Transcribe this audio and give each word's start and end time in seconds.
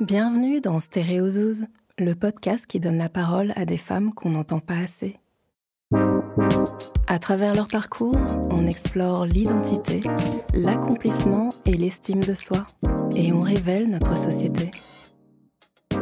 Bienvenue 0.00 0.60
dans 0.60 0.78
Stéréozouz, 0.78 1.66
le 1.98 2.14
podcast 2.14 2.66
qui 2.66 2.80
donne 2.80 2.98
la 2.98 3.08
parole 3.08 3.52
à 3.56 3.64
des 3.64 3.78
femmes 3.78 4.12
qu'on 4.12 4.30
n'entend 4.30 4.60
pas 4.60 4.76
assez. 4.76 5.16
À 7.06 7.18
travers 7.18 7.54
leur 7.54 7.68
parcours, 7.68 8.16
on 8.50 8.66
explore 8.66 9.24
l'identité, 9.24 10.00
l'accomplissement 10.52 11.48
et 11.64 11.72
l'estime 11.72 12.20
de 12.20 12.34
soi, 12.34 12.66
et 13.14 13.32
on 13.32 13.40
révèle 13.40 13.88
notre 13.88 14.16
société. 14.16 14.70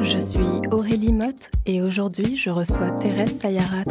Je 0.00 0.18
suis 0.18 0.68
Aurélie 0.72 1.12
Motte 1.12 1.50
et 1.64 1.80
aujourd'hui 1.80 2.36
je 2.36 2.50
reçois 2.50 2.90
Thérèse 2.90 3.38
Sayarat. 3.38 3.84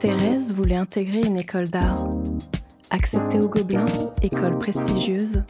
Thérèse 0.00 0.52
voulait 0.52 0.76
intégrer 0.76 1.20
une 1.20 1.36
école 1.36 1.68
d'art. 1.68 2.08
Acceptée 2.94 3.40
au 3.40 3.48
Gobelin, 3.48 3.86
école 4.20 4.58
prestigieuse, 4.58 5.42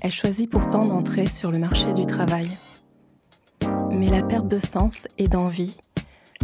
elle 0.00 0.12
choisit 0.12 0.48
pourtant 0.48 0.86
d'entrer 0.86 1.26
sur 1.26 1.50
le 1.50 1.58
marché 1.58 1.92
du 1.92 2.06
travail. 2.06 2.48
Mais 3.90 4.06
la 4.06 4.22
perte 4.22 4.46
de 4.46 4.60
sens 4.60 5.08
et 5.18 5.26
d'envie 5.26 5.76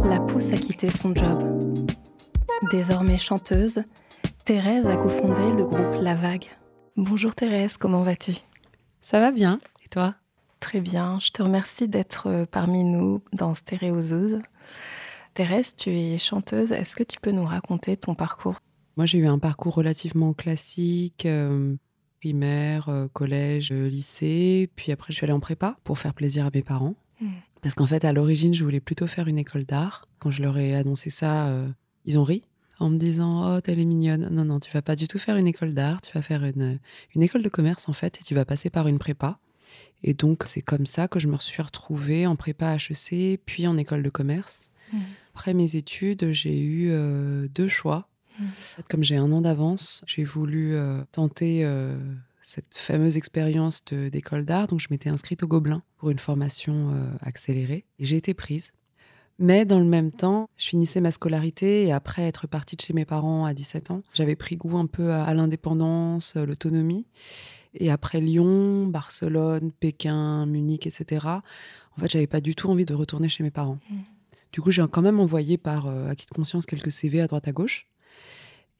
la 0.03 0.19
pousse 0.19 0.51
à 0.51 0.57
quitter 0.57 0.89
son 0.89 1.15
job. 1.15 1.87
Désormais 2.69 3.17
chanteuse, 3.17 3.83
Thérèse 4.43 4.87
a 4.87 4.97
cofondé 4.97 5.41
le 5.57 5.63
groupe 5.63 6.01
La 6.01 6.15
Vague. 6.15 6.47
Bonjour 6.97 7.33
Thérèse, 7.33 7.77
comment 7.77 8.01
vas-tu? 8.01 8.33
Ça 9.01 9.21
va 9.21 9.31
bien, 9.31 9.61
et 9.85 9.87
toi? 9.87 10.15
Très 10.59 10.81
bien, 10.81 11.17
je 11.21 11.31
te 11.31 11.41
remercie 11.41 11.87
d'être 11.87 12.27
euh, 12.27 12.45
parmi 12.45 12.83
nous 12.83 13.21
dans 13.31 13.55
Stéréozouz. 13.55 14.41
Thérèse, 15.33 15.77
tu 15.77 15.91
es 15.91 16.17
chanteuse, 16.17 16.73
est-ce 16.73 16.97
que 16.97 17.03
tu 17.03 17.21
peux 17.21 17.31
nous 17.31 17.45
raconter 17.45 17.95
ton 17.95 18.15
parcours? 18.15 18.57
Moi 18.97 19.05
j'ai 19.05 19.17
eu 19.17 19.27
un 19.27 19.39
parcours 19.39 19.73
relativement 19.73 20.33
classique, 20.33 21.25
euh, 21.25 21.75
primaire, 22.19 22.89
euh, 22.89 23.07
collège, 23.11 23.71
lycée, 23.71 24.69
puis 24.75 24.91
après 24.91 25.11
je 25.11 25.17
suis 25.17 25.25
allée 25.25 25.33
en 25.33 25.39
prépa 25.39 25.77
pour 25.83 25.97
faire 25.97 26.13
plaisir 26.13 26.45
à 26.45 26.51
mes 26.53 26.61
parents. 26.61 26.95
Hmm. 27.19 27.29
Parce 27.61 27.75
qu'en 27.75 27.85
fait, 27.85 28.05
à 28.05 28.13
l'origine, 28.13 28.53
je 28.53 28.63
voulais 28.63 28.79
plutôt 28.79 29.07
faire 29.07 29.27
une 29.27 29.37
école 29.37 29.65
d'art. 29.65 30.07
Quand 30.19 30.31
je 30.31 30.41
leur 30.41 30.57
ai 30.57 30.75
annoncé 30.75 31.09
ça, 31.09 31.47
euh, 31.47 31.67
ils 32.05 32.17
ont 32.17 32.23
ri 32.23 32.43
en 32.79 32.89
me 32.89 32.97
disant 32.97 33.55
Oh, 33.55 33.59
elle 33.65 33.79
est 33.79 33.85
mignonne. 33.85 34.27
Non, 34.31 34.45
non, 34.45 34.59
tu 34.59 34.71
vas 34.71 34.81
pas 34.81 34.95
du 34.95 35.07
tout 35.07 35.19
faire 35.19 35.37
une 35.37 35.47
école 35.47 35.73
d'art, 35.73 36.01
tu 36.01 36.11
vas 36.13 36.23
faire 36.23 36.43
une, 36.43 36.79
une 37.15 37.23
école 37.23 37.43
de 37.43 37.49
commerce 37.49 37.87
en 37.87 37.93
fait, 37.93 38.19
et 38.19 38.23
tu 38.23 38.33
vas 38.33 38.45
passer 38.45 38.69
par 38.69 38.87
une 38.87 38.97
prépa. 38.97 39.39
Et 40.03 40.13
donc, 40.13 40.43
c'est 40.45 40.61
comme 40.61 40.85
ça 40.85 41.07
que 41.07 41.19
je 41.19 41.27
me 41.27 41.37
suis 41.37 41.61
retrouvée 41.61 42.25
en 42.25 42.35
prépa 42.35 42.75
HEC, 42.75 43.39
puis 43.45 43.67
en 43.67 43.77
école 43.77 44.03
de 44.03 44.09
commerce. 44.09 44.69
Mmh. 44.91 44.97
Après 45.35 45.53
mes 45.53 45.75
études, 45.75 46.31
j'ai 46.31 46.59
eu 46.59 46.89
euh, 46.91 47.47
deux 47.47 47.69
choix. 47.69 48.09
Mmh. 48.39 48.45
Comme 48.89 49.03
j'ai 49.03 49.17
un 49.17 49.31
an 49.31 49.41
d'avance, 49.41 50.03
j'ai 50.07 50.23
voulu 50.23 50.75
euh, 50.75 51.03
tenter 51.11 51.65
cette 52.41 52.73
fameuse 52.75 53.17
expérience 53.17 53.83
d'école 53.85 54.45
d'art. 54.45 54.67
Donc, 54.67 54.79
je 54.79 54.87
m'étais 54.89 55.09
inscrite 55.09 55.43
au 55.43 55.47
Gobelin 55.47 55.83
pour 55.97 56.09
une 56.09 56.19
formation 56.19 56.91
euh, 56.93 57.11
accélérée 57.21 57.85
et 57.99 58.05
j'ai 58.05 58.17
été 58.17 58.33
prise. 58.33 58.71
Mais 59.39 59.65
dans 59.65 59.79
le 59.79 59.85
même 59.85 60.11
temps, 60.11 60.49
je 60.57 60.67
finissais 60.67 61.01
ma 61.01 61.11
scolarité 61.11 61.85
et 61.85 61.91
après 61.91 62.23
être 62.23 62.47
partie 62.47 62.75
de 62.75 62.81
chez 62.81 62.93
mes 62.93 63.05
parents 63.05 63.45
à 63.45 63.53
17 63.53 63.91
ans, 63.91 64.03
j'avais 64.13 64.35
pris 64.35 64.55
goût 64.55 64.77
un 64.77 64.85
peu 64.85 65.13
à, 65.13 65.33
l'indépendance, 65.33 66.35
euh, 66.35 66.45
l'autonomie. 66.45 67.05
Et 67.73 67.89
après 67.89 68.19
Lyon, 68.19 68.85
Barcelone, 68.87 69.71
Pékin, 69.71 70.45
Munich, 70.45 70.85
etc., 70.85 71.25
en 71.97 72.01
fait, 72.01 72.09
j'avais 72.09 72.27
pas 72.27 72.41
du 72.41 72.55
tout 72.55 72.69
envie 72.69 72.85
de 72.85 72.93
retourner 72.93 73.29
chez 73.29 73.43
mes 73.43 73.51
parents. 73.51 73.79
Mmh. 73.89 73.95
Du 74.51 74.61
coup, 74.61 74.71
j'ai 74.71 74.83
quand 74.91 75.01
même 75.01 75.19
envoyé 75.19 75.57
par 75.57 75.87
euh, 75.87 76.09
acquis 76.09 76.25
de 76.25 76.33
conscience 76.33 76.65
quelques 76.65 76.91
CV 76.91 77.21
à 77.21 77.27
droite 77.27 77.47
à 77.47 77.51
gauche. 77.51 77.87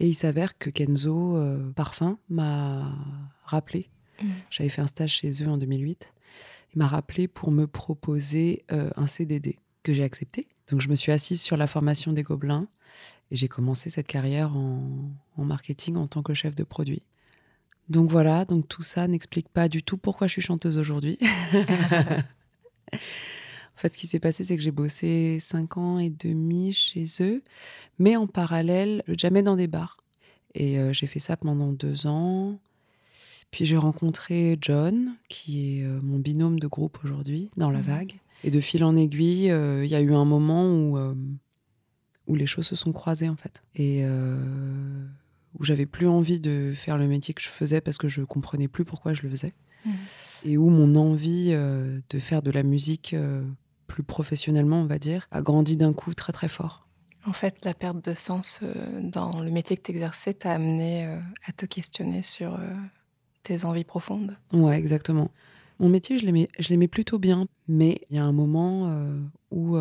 Et 0.01 0.07
il 0.07 0.15
s'avère 0.15 0.57
que 0.57 0.71
Kenzo 0.71 1.37
euh, 1.37 1.71
Parfum 1.73 2.17
m'a 2.27 2.91
rappelé. 3.43 3.87
Mmh. 4.19 4.27
J'avais 4.49 4.69
fait 4.69 4.81
un 4.81 4.87
stage 4.87 5.13
chez 5.13 5.43
eux 5.43 5.47
en 5.47 5.59
2008. 5.59 6.11
Il 6.73 6.79
m'a 6.79 6.87
rappelé 6.87 7.27
pour 7.27 7.51
me 7.51 7.67
proposer 7.67 8.65
euh, 8.71 8.89
un 8.95 9.05
CDD 9.05 9.59
que 9.83 9.93
j'ai 9.93 10.03
accepté. 10.03 10.47
Donc 10.71 10.81
je 10.81 10.89
me 10.89 10.95
suis 10.95 11.11
assise 11.11 11.39
sur 11.39 11.55
la 11.55 11.67
formation 11.67 12.13
des 12.13 12.23
Gobelins 12.23 12.67
et 13.29 13.35
j'ai 13.35 13.47
commencé 13.47 13.91
cette 13.91 14.07
carrière 14.07 14.57
en, 14.57 15.11
en, 15.37 15.45
marketing 15.45 15.97
en 15.97 16.07
tant 16.07 16.23
que 16.23 16.33
chef 16.33 16.55
de 16.55 16.63
produit. 16.63 17.03
Donc 17.87 18.09
voilà, 18.09 18.45
donc 18.45 18.67
tout 18.67 18.81
ça 18.81 19.07
n'explique 19.07 19.49
pas 19.49 19.69
du 19.69 19.83
tout 19.83 19.97
pourquoi 19.97 20.25
je 20.25 20.31
suis 20.31 20.41
chanteuse 20.41 20.79
aujourd'hui. 20.79 21.19
En 23.75 23.79
fait, 23.79 23.93
ce 23.93 23.97
qui 23.97 24.07
s'est 24.07 24.19
passé, 24.19 24.43
c'est 24.43 24.55
que 24.55 24.63
j'ai 24.63 24.71
bossé 24.71 25.39
cinq 25.39 25.77
ans 25.77 25.97
et 25.99 26.09
demi 26.09 26.73
chez 26.73 27.05
eux, 27.21 27.41
mais 27.99 28.15
en 28.15 28.27
parallèle, 28.27 29.03
je 29.07 29.15
jamais 29.17 29.43
dans 29.43 29.55
des 29.55 29.67
bars. 29.67 29.97
Et 30.53 30.77
euh, 30.77 30.93
j'ai 30.93 31.07
fait 31.07 31.19
ça 31.19 31.37
pendant 31.37 31.71
deux 31.71 32.07
ans. 32.07 32.59
Puis 33.49 33.65
j'ai 33.65 33.77
rencontré 33.77 34.57
John, 34.61 35.15
qui 35.29 35.79
est 35.79 35.83
euh, 35.83 35.99
mon 36.01 36.19
binôme 36.19 36.59
de 36.59 36.67
groupe 36.67 36.99
aujourd'hui, 37.03 37.49
dans 37.57 37.69
La 37.69 37.79
mmh. 37.79 37.83
Vague. 37.83 38.13
Et 38.43 38.51
de 38.51 38.61
fil 38.61 38.83
en 38.83 38.95
aiguille, 38.95 39.51
euh, 39.51 39.85
il 39.85 39.91
y 39.91 39.95
a 39.95 40.01
eu 40.01 40.13
un 40.13 40.25
moment 40.25 40.65
où, 40.65 40.97
où 42.27 42.35
les 42.35 42.45
choses 42.45 42.67
se 42.67 42.75
sont 42.75 42.91
croisées, 42.91 43.29
en 43.29 43.35
fait. 43.35 43.63
Et 43.75 44.03
où 45.59 45.63
j'avais 45.63 45.85
plus 45.85 46.07
envie 46.07 46.39
de 46.39 46.73
faire 46.75 46.97
le 46.97 47.07
métier 47.07 47.33
que 47.33 47.41
je 47.41 47.49
faisais 47.49 47.81
parce 47.81 47.97
que 47.97 48.07
je 48.07 48.21
comprenais 48.21 48.67
plus 48.67 48.85
pourquoi 48.85 49.13
je 49.13 49.23
le 49.23 49.29
faisais. 49.29 49.53
Mmh. 49.85 49.91
Et 50.45 50.57
où 50.57 50.69
mon 50.69 50.95
envie 50.95 51.51
de 51.51 52.19
faire 52.19 52.41
de 52.41 52.51
la 52.51 52.63
musique 52.63 53.15
plus 53.87 54.03
professionnellement, 54.03 54.81
on 54.81 54.85
va 54.85 54.99
dire, 54.99 55.27
a 55.31 55.41
grandi 55.41 55.75
d'un 55.75 55.93
coup 55.93 56.13
très 56.13 56.31
très 56.31 56.47
fort. 56.47 56.87
En 57.25 57.33
fait, 57.33 57.63
la 57.65 57.73
perte 57.73 58.03
de 58.03 58.15
sens 58.15 58.59
euh, 58.63 59.01
dans 59.01 59.41
le 59.41 59.51
métier 59.51 59.77
que 59.77 59.83
tu 59.83 59.91
exerçais 59.91 60.33
t'a 60.33 60.53
amené 60.53 61.05
euh, 61.05 61.19
à 61.45 61.51
te 61.51 61.65
questionner 61.65 62.23
sur 62.23 62.55
euh, 62.55 62.73
tes 63.43 63.63
envies 63.63 63.83
profondes. 63.83 64.35
Ouais, 64.53 64.77
exactement. 64.77 65.29
Mon 65.79 65.89
métier, 65.89 66.17
je 66.17 66.25
l'aimais, 66.25 66.47
je 66.57 66.69
l'aimais 66.69 66.87
plutôt 66.87 67.19
bien, 67.19 67.47
mais 67.67 68.01
il 68.09 68.15
y 68.15 68.19
a 68.19 68.23
un 68.23 68.31
moment 68.31 68.95
où 69.49 69.77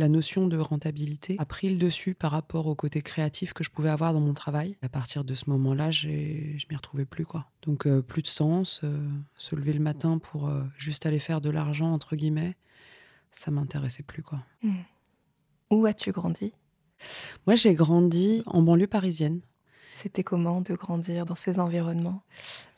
la 0.00 0.08
notion 0.08 0.48
de 0.48 0.58
rentabilité 0.58 1.36
a 1.38 1.44
pris 1.44 1.68
le 1.68 1.76
dessus 1.76 2.14
par 2.14 2.32
rapport 2.32 2.66
au 2.66 2.74
côté 2.74 3.02
créatif 3.02 3.52
que 3.52 3.62
je 3.62 3.70
pouvais 3.70 3.90
avoir 3.90 4.12
dans 4.12 4.20
mon 4.20 4.34
travail. 4.34 4.76
À 4.82 4.88
partir 4.88 5.22
de 5.22 5.34
ce 5.34 5.48
moment-là, 5.50 5.92
je 5.92 6.08
m'y 6.08 6.76
retrouvais 6.76 7.04
plus 7.04 7.24
quoi. 7.24 7.46
Donc 7.62 7.86
plus 8.00 8.22
de 8.22 8.26
sens, 8.26 8.82
se 9.36 9.54
lever 9.54 9.72
le 9.72 9.80
matin 9.80 10.18
pour 10.18 10.50
juste 10.76 11.06
aller 11.06 11.18
faire 11.18 11.40
de 11.40 11.50
l'argent 11.50 11.92
entre 11.92 12.16
guillemets 12.16 12.56
ça 13.30 13.50
m'intéressait 13.50 14.02
plus 14.02 14.22
quoi. 14.22 14.42
Hmm. 14.62 14.82
Où 15.70 15.86
as-tu 15.86 16.12
grandi? 16.12 16.52
Moi, 17.46 17.54
j'ai 17.54 17.74
grandi 17.74 18.42
en 18.46 18.62
banlieue 18.62 18.86
parisienne. 18.86 19.40
C'était 20.02 20.22
comment 20.22 20.62
de 20.62 20.72
grandir 20.74 21.26
dans 21.26 21.34
ces 21.34 21.58
environnements? 21.58 22.22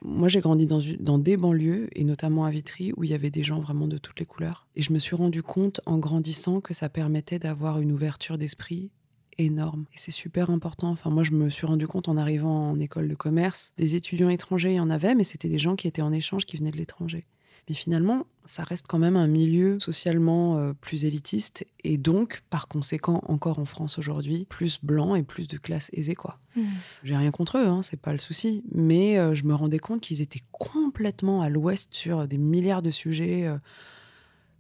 Moi, 0.05 0.27
j'ai 0.27 0.41
grandi 0.41 0.67
dans, 0.67 1.19
des 1.19 1.37
banlieues, 1.37 1.89
et 1.93 2.03
notamment 2.03 2.45
à 2.45 2.51
Vitry, 2.51 2.93
où 2.97 3.05
il 3.05 3.11
y 3.11 3.15
avait 3.15 3.31
des 3.31 3.45
gens 3.45 3.61
vraiment 3.61 3.87
de 3.87 3.97
toutes 3.97 4.19
les 4.19 4.27
couleurs. 4.27 4.67
Et 4.75 4.83
je 4.83 4.93
me 4.93 4.99
suis 4.99 5.15
rendu 5.15 5.41
compte, 5.41 5.81
en 5.87 5.99
grandissant, 5.99 6.61
que 6.61 6.75
ça 6.75 6.89
permettait 6.89 7.39
d'avoir 7.39 7.79
une 7.79 7.93
ouverture 7.93 8.39
d'esprit 8.39 8.91
énorme. 9.39 9.85
Et 9.95 9.99
c'est 9.99 10.11
super 10.11 10.51
important. 10.51 10.91
Enfin, 10.91 11.11
moi, 11.11 11.23
je 11.23 11.31
me 11.31 11.49
suis 11.49 11.65
rendu 11.65 11.87
compte 11.87 12.09
en 12.09 12.17
arrivant 12.17 12.71
en 12.71 12.81
école 12.81 13.07
de 13.07 13.15
commerce, 13.15 13.73
des 13.77 13.95
étudiants 13.95 14.29
étrangers, 14.29 14.73
il 14.73 14.77
y 14.77 14.81
en 14.81 14.91
avait, 14.91 15.15
mais 15.15 15.23
c'était 15.25 15.49
des 15.49 15.61
gens 15.61 15.77
qui 15.77 15.87
étaient 15.87 16.03
en 16.03 16.13
échange, 16.13 16.45
qui 16.45 16.57
venaient 16.57 16.73
de 16.73 16.79
l'étranger. 16.79 17.25
Mais 17.69 17.75
finalement, 17.75 18.27
ça 18.45 18.65
reste 18.65 18.87
quand 18.89 18.99
même 18.99 19.17
un 19.17 19.27
milieu 19.27 19.79
socialement 19.79 20.59
euh, 20.59 20.73
plus 20.73 21.05
élitiste 21.05 21.65
et 21.85 21.97
donc, 21.97 22.43
par 22.51 22.67
conséquent, 22.67 23.23
encore 23.27 23.59
en 23.59 23.65
France 23.65 23.99
aujourd'hui, 23.99 24.47
plus 24.49 24.83
blanc 24.83 25.15
et 25.15 25.23
plus 25.23 25.47
de 25.47 25.59
classe 25.59 25.91
aisée, 25.93 26.15
quoi. 26.15 26.39
Mmh. 26.57 26.63
J'ai 27.05 27.17
rien 27.17 27.31
contre 27.31 27.59
eux, 27.59 27.67
hein, 27.67 27.83
c'est 27.83 28.01
pas 28.01 28.13
le 28.13 28.19
souci, 28.19 28.65
mais 28.73 29.19
euh, 29.19 29.35
je 29.35 29.45
me 29.45 29.55
rendais 29.55 29.79
compte 29.79 30.01
qu'ils 30.01 30.21
étaient 30.23 30.43
complètement 30.51 31.41
à 31.41 31.49
l'ouest 31.49 31.95
sur 31.95 32.27
des 32.27 32.39
milliards 32.39 32.83
de 32.83 32.91
sujets 32.91 33.47
euh, 33.47 33.57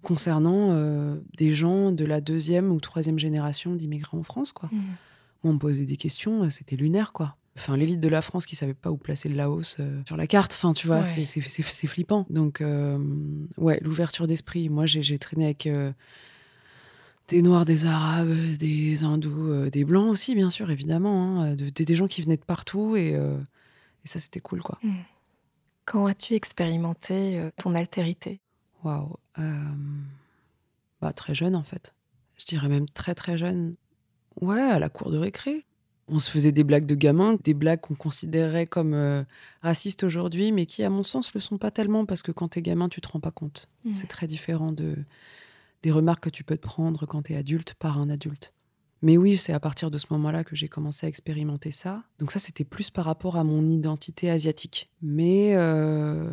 concernant 0.02 1.16
des 1.38 1.54
gens 1.54 1.92
de 1.92 2.04
la 2.04 2.20
deuxième 2.20 2.72
ou 2.72 2.80
troisième 2.80 3.20
génération 3.20 3.76
d'immigrants 3.76 4.18
en 4.18 4.22
France, 4.24 4.50
quoi. 4.50 4.68
Mmh. 4.72 4.80
on 5.44 5.52
me 5.52 5.58
posait 5.58 5.84
des 5.84 5.96
questions, 5.96 6.50
c'était 6.50 6.74
lunaire, 6.74 7.12
quoi 7.12 7.36
enfin 7.56 7.76
l'élite 7.76 8.00
de 8.00 8.08
la 8.08 8.22
France 8.22 8.46
qui 8.46 8.56
savait 8.56 8.74
pas 8.74 8.90
où 8.90 8.96
placer 8.96 9.28
le 9.28 9.36
Laos 9.36 9.76
euh, 9.78 10.02
sur 10.06 10.16
la 10.16 10.26
carte. 10.26 10.52
Enfin, 10.54 10.72
tu 10.72 10.86
vois, 10.86 11.04
c'est 11.04 11.26
flippant. 11.86 12.26
Donc, 12.30 12.60
euh, 12.60 12.98
ouais, 13.56 13.78
l'ouverture 13.82 14.26
d'esprit. 14.26 14.68
Moi, 14.68 14.86
j'ai 14.86 15.18
traîné 15.18 15.44
avec 15.46 15.66
euh, 15.66 15.92
des 17.28 17.42
Noirs, 17.42 17.64
des 17.64 17.86
Arabes, 17.86 18.56
des 18.58 19.04
Hindous, 19.04 19.70
des 19.70 19.84
Blancs 19.84 20.10
aussi, 20.10 20.34
bien 20.34 20.50
sûr, 20.50 20.70
évidemment. 20.70 21.42
Hein, 21.42 21.54
des 21.54 21.94
gens 21.94 22.08
qui 22.08 22.22
venaient 22.22 22.36
de 22.36 22.44
partout 22.44 22.96
et, 22.96 23.10
et 23.12 24.08
ça, 24.08 24.18
c'était 24.18 24.40
cool, 24.40 24.62
quoi. 24.62 24.78
Hmm. 24.82 25.02
Quand 25.84 26.06
as-tu 26.06 26.34
expérimenté 26.34 27.40
ton 27.56 27.74
altérité? 27.74 28.40
Waouh. 28.84 29.16
Bah, 31.00 31.12
très 31.12 31.34
jeune, 31.34 31.56
en 31.56 31.64
fait. 31.64 31.94
Je 32.38 32.46
dirais 32.46 32.68
même 32.68 32.88
très, 32.88 33.14
très 33.14 33.36
jeune. 33.36 33.74
Ouais, 34.40 34.60
à 34.60 34.78
la 34.78 34.88
cour 34.88 35.10
de 35.10 35.18
récré 35.18 35.66
on 36.08 36.18
se 36.18 36.30
faisait 36.30 36.52
des 36.52 36.64
blagues 36.64 36.86
de 36.86 36.94
gamins, 36.94 37.36
des 37.44 37.54
blagues 37.54 37.80
qu'on 37.80 37.94
considérait 37.94 38.66
comme 38.66 38.94
euh, 38.94 39.22
racistes 39.62 40.04
aujourd'hui, 40.04 40.52
mais 40.52 40.66
qui, 40.66 40.82
à 40.82 40.90
mon 40.90 41.02
sens, 41.02 41.34
le 41.34 41.40
sont 41.40 41.58
pas 41.58 41.70
tellement 41.70 42.06
parce 42.06 42.22
que 42.22 42.32
quand 42.32 42.48
tu 42.48 42.58
es 42.58 42.62
gamin, 42.62 42.88
tu 42.88 43.00
te 43.00 43.08
rends 43.08 43.20
pas 43.20 43.30
compte. 43.30 43.68
Mmh. 43.84 43.94
C'est 43.94 44.08
très 44.08 44.26
différent 44.26 44.72
de 44.72 44.96
des 45.82 45.90
remarques 45.90 46.24
que 46.24 46.30
tu 46.30 46.44
peux 46.44 46.56
te 46.56 46.62
prendre 46.62 47.06
quand 47.06 47.22
tu 47.22 47.32
es 47.32 47.36
adulte 47.36 47.74
par 47.74 47.98
un 47.98 48.08
adulte. 48.08 48.52
Mais 49.02 49.16
oui, 49.16 49.36
c'est 49.36 49.52
à 49.52 49.58
partir 49.58 49.90
de 49.90 49.98
ce 49.98 50.06
moment-là 50.10 50.44
que 50.44 50.54
j'ai 50.54 50.68
commencé 50.68 51.06
à 51.06 51.08
expérimenter 51.08 51.72
ça. 51.72 52.04
Donc 52.20 52.30
ça, 52.30 52.38
c'était 52.38 52.64
plus 52.64 52.90
par 52.90 53.04
rapport 53.04 53.36
à 53.36 53.42
mon 53.42 53.68
identité 53.68 54.30
asiatique. 54.30 54.88
Mais 55.02 55.56
euh, 55.56 56.30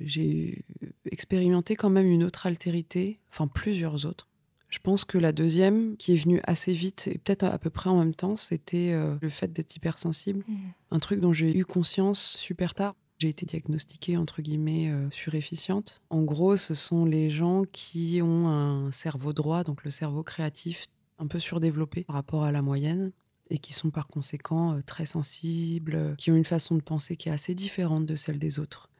j'ai 0.00 0.64
expérimenté 1.08 1.76
quand 1.76 1.88
même 1.88 2.08
une 2.08 2.24
autre 2.24 2.46
altérité, 2.46 3.20
enfin 3.30 3.46
plusieurs 3.46 4.06
autres. 4.06 4.26
Je 4.68 4.78
pense 4.80 5.04
que 5.04 5.16
la 5.16 5.32
deuxième, 5.32 5.96
qui 5.96 6.12
est 6.12 6.16
venue 6.16 6.40
assez 6.44 6.74
vite 6.74 7.08
et 7.08 7.18
peut-être 7.18 7.44
à 7.44 7.58
peu 7.58 7.70
près 7.70 7.88
en 7.88 7.98
même 7.98 8.14
temps, 8.14 8.36
c'était 8.36 8.92
euh, 8.92 9.16
le 9.22 9.30
fait 9.30 9.52
d'être 9.52 9.74
hypersensible. 9.74 10.44
Mmh. 10.46 10.56
Un 10.90 10.98
truc 10.98 11.20
dont 11.20 11.32
j'ai 11.32 11.56
eu 11.56 11.64
conscience 11.64 12.36
super 12.36 12.74
tard. 12.74 12.94
J'ai 13.18 13.30
été 13.30 13.46
diagnostiquée 13.46 14.16
entre 14.16 14.42
guillemets 14.42 14.90
euh, 14.90 15.10
suréfficiente. 15.10 16.02
En 16.10 16.22
gros, 16.22 16.56
ce 16.56 16.74
sont 16.74 17.04
les 17.04 17.30
gens 17.30 17.64
qui 17.72 18.20
ont 18.22 18.46
un 18.46 18.92
cerveau 18.92 19.32
droit, 19.32 19.64
donc 19.64 19.84
le 19.84 19.90
cerveau 19.90 20.22
créatif, 20.22 20.86
un 21.18 21.26
peu 21.26 21.38
surdéveloppé 21.38 22.04
par 22.04 22.14
rapport 22.14 22.44
à 22.44 22.52
la 22.52 22.62
moyenne 22.62 23.10
et 23.50 23.58
qui 23.58 23.72
sont 23.72 23.90
par 23.90 24.06
conséquent 24.06 24.74
euh, 24.74 24.82
très 24.82 25.06
sensibles, 25.06 26.14
qui 26.18 26.30
ont 26.30 26.36
une 26.36 26.44
façon 26.44 26.76
de 26.76 26.82
penser 26.82 27.16
qui 27.16 27.30
est 27.30 27.32
assez 27.32 27.54
différente 27.54 28.04
de 28.04 28.14
celle 28.14 28.38
des 28.38 28.58
autres, 28.58 28.90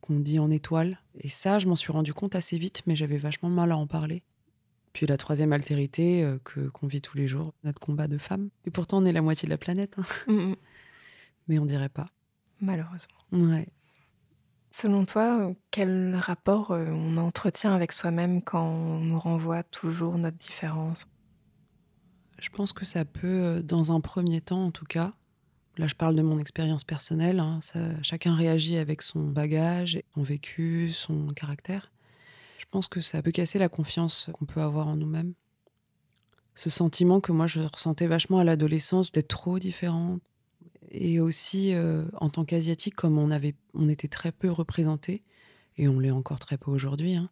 qu'on 0.00 0.18
dit 0.18 0.40
en 0.40 0.50
étoile. 0.50 0.98
Et 1.20 1.28
ça, 1.28 1.60
je 1.60 1.68
m'en 1.68 1.76
suis 1.76 1.92
rendu 1.92 2.12
compte 2.12 2.34
assez 2.34 2.58
vite, 2.58 2.82
mais 2.86 2.96
j'avais 2.96 3.18
vachement 3.18 3.48
mal 3.48 3.70
à 3.70 3.76
en 3.76 3.86
parler. 3.86 4.22
Puis 4.92 5.06
la 5.06 5.16
troisième 5.16 5.52
altérité 5.52 6.22
euh, 6.22 6.38
que 6.44 6.68
qu'on 6.68 6.86
vit 6.86 7.00
tous 7.00 7.16
les 7.16 7.28
jours, 7.28 7.54
notre 7.64 7.80
combat 7.80 8.08
de 8.08 8.18
femmes. 8.18 8.50
Et 8.66 8.70
pourtant, 8.70 8.98
on 8.98 9.04
est 9.04 9.12
la 9.12 9.22
moitié 9.22 9.46
de 9.46 9.50
la 9.50 9.58
planète. 9.58 9.96
Hein. 9.98 10.04
Mm, 10.26 10.50
mm. 10.50 10.56
Mais 11.48 11.58
on 11.58 11.64
dirait 11.64 11.88
pas. 11.88 12.06
Malheureusement. 12.60 13.18
Ouais. 13.32 13.68
Selon 14.70 15.04
toi, 15.04 15.52
quel 15.70 16.16
rapport 16.16 16.70
euh, 16.70 16.86
on 16.90 17.16
entretient 17.16 17.74
avec 17.74 17.92
soi-même 17.92 18.42
quand 18.42 18.66
on 18.66 19.00
nous 19.00 19.18
renvoie 19.18 19.62
toujours 19.64 20.16
notre 20.16 20.38
différence? 20.38 21.06
Je 22.38 22.48
pense 22.48 22.72
que 22.72 22.84
ça 22.84 23.04
peut, 23.04 23.28
euh, 23.28 23.62
dans 23.62 23.92
un 23.92 24.00
premier 24.00 24.40
temps 24.40 24.64
en 24.64 24.70
tout 24.70 24.84
cas, 24.84 25.12
là 25.76 25.86
je 25.86 25.94
parle 25.94 26.16
de 26.16 26.22
mon 26.22 26.38
expérience 26.38 26.84
personnelle, 26.84 27.38
hein, 27.38 27.60
chacun 28.02 28.34
réagit 28.34 28.78
avec 28.78 29.02
son 29.02 29.20
bagage, 29.28 30.00
son 30.14 30.22
vécu, 30.22 30.90
son 30.90 31.28
caractère. 31.28 31.92
Pense 32.72 32.88
que 32.88 33.02
ça 33.02 33.20
peut 33.20 33.32
casser 33.32 33.58
la 33.58 33.68
confiance 33.68 34.30
qu'on 34.32 34.46
peut 34.46 34.62
avoir 34.62 34.88
en 34.88 34.96
nous-mêmes. 34.96 35.34
Ce 36.54 36.70
sentiment 36.70 37.20
que 37.20 37.30
moi 37.30 37.46
je 37.46 37.60
ressentais 37.60 38.06
vachement 38.06 38.38
à 38.38 38.44
l'adolescence 38.44 39.12
d'être 39.12 39.28
trop 39.28 39.58
différente. 39.58 40.22
Et 40.90 41.20
aussi 41.20 41.74
euh, 41.74 42.04
en 42.14 42.30
tant 42.30 42.46
qu'asiatique, 42.46 42.94
comme 42.94 43.18
on, 43.18 43.30
avait, 43.30 43.54
on 43.74 43.90
était 43.90 44.08
très 44.08 44.32
peu 44.32 44.50
représenté, 44.50 45.22
et 45.76 45.86
on 45.86 46.00
l'est 46.00 46.10
encore 46.10 46.38
très 46.38 46.56
peu 46.56 46.70
aujourd'hui, 46.70 47.14
hein, 47.14 47.28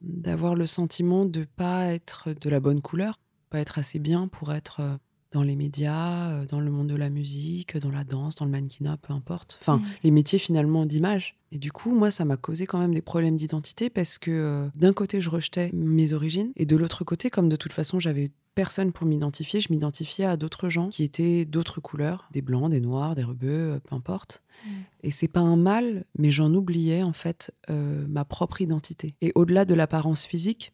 d'avoir 0.00 0.54
le 0.54 0.66
sentiment 0.66 1.24
de 1.24 1.42
pas 1.44 1.86
être 1.86 2.32
de 2.32 2.48
la 2.48 2.60
bonne 2.60 2.80
couleur, 2.80 3.18
pas 3.50 3.58
être 3.58 3.80
assez 3.80 3.98
bien 3.98 4.28
pour 4.28 4.52
être 4.52 4.78
euh, 4.80 4.96
dans 5.30 5.42
les 5.42 5.56
médias, 5.56 6.30
euh, 6.30 6.46
dans 6.46 6.60
le 6.60 6.70
monde 6.70 6.88
de 6.88 6.96
la 6.96 7.10
musique, 7.10 7.76
dans 7.76 7.90
la 7.90 8.04
danse, 8.04 8.34
dans 8.34 8.44
le 8.44 8.50
mannequinat, 8.50 8.96
peu 8.96 9.12
importe. 9.12 9.58
Enfin, 9.60 9.78
mmh. 9.78 9.86
les 10.04 10.10
métiers 10.10 10.38
finalement 10.38 10.86
d'image. 10.86 11.36
Et 11.52 11.58
du 11.58 11.72
coup, 11.72 11.94
moi, 11.94 12.10
ça 12.10 12.24
m'a 12.24 12.36
causé 12.36 12.66
quand 12.66 12.78
même 12.78 12.94
des 12.94 13.02
problèmes 13.02 13.36
d'identité 13.36 13.90
parce 13.90 14.18
que 14.18 14.30
euh, 14.30 14.68
d'un 14.74 14.92
côté, 14.92 15.20
je 15.20 15.30
rejetais 15.30 15.70
mes 15.72 16.12
origines 16.12 16.52
et 16.56 16.66
de 16.66 16.76
l'autre 16.76 17.04
côté, 17.04 17.30
comme 17.30 17.48
de 17.48 17.56
toute 17.56 17.72
façon, 17.72 18.00
j'avais 18.00 18.28
personne 18.54 18.90
pour 18.90 19.06
m'identifier, 19.06 19.60
je 19.60 19.68
m'identifiais 19.70 20.24
à 20.24 20.36
d'autres 20.36 20.68
gens 20.68 20.88
qui 20.88 21.04
étaient 21.04 21.44
d'autres 21.44 21.80
couleurs, 21.80 22.28
des 22.32 22.42
blancs, 22.42 22.70
des 22.70 22.80
noirs, 22.80 23.14
des 23.14 23.22
rebeux, 23.22 23.74
euh, 23.74 23.78
peu 23.80 23.94
importe. 23.94 24.42
Mmh. 24.64 24.70
Et 25.04 25.10
c'est 25.10 25.28
pas 25.28 25.40
un 25.40 25.56
mal, 25.56 26.04
mais 26.18 26.30
j'en 26.30 26.52
oubliais 26.52 27.02
en 27.02 27.12
fait 27.12 27.52
ma 27.68 28.24
propre 28.24 28.60
identité. 28.60 29.14
Et 29.20 29.30
au-delà 29.36 29.64
de 29.64 29.74
l'apparence 29.74 30.24
physique, 30.24 30.72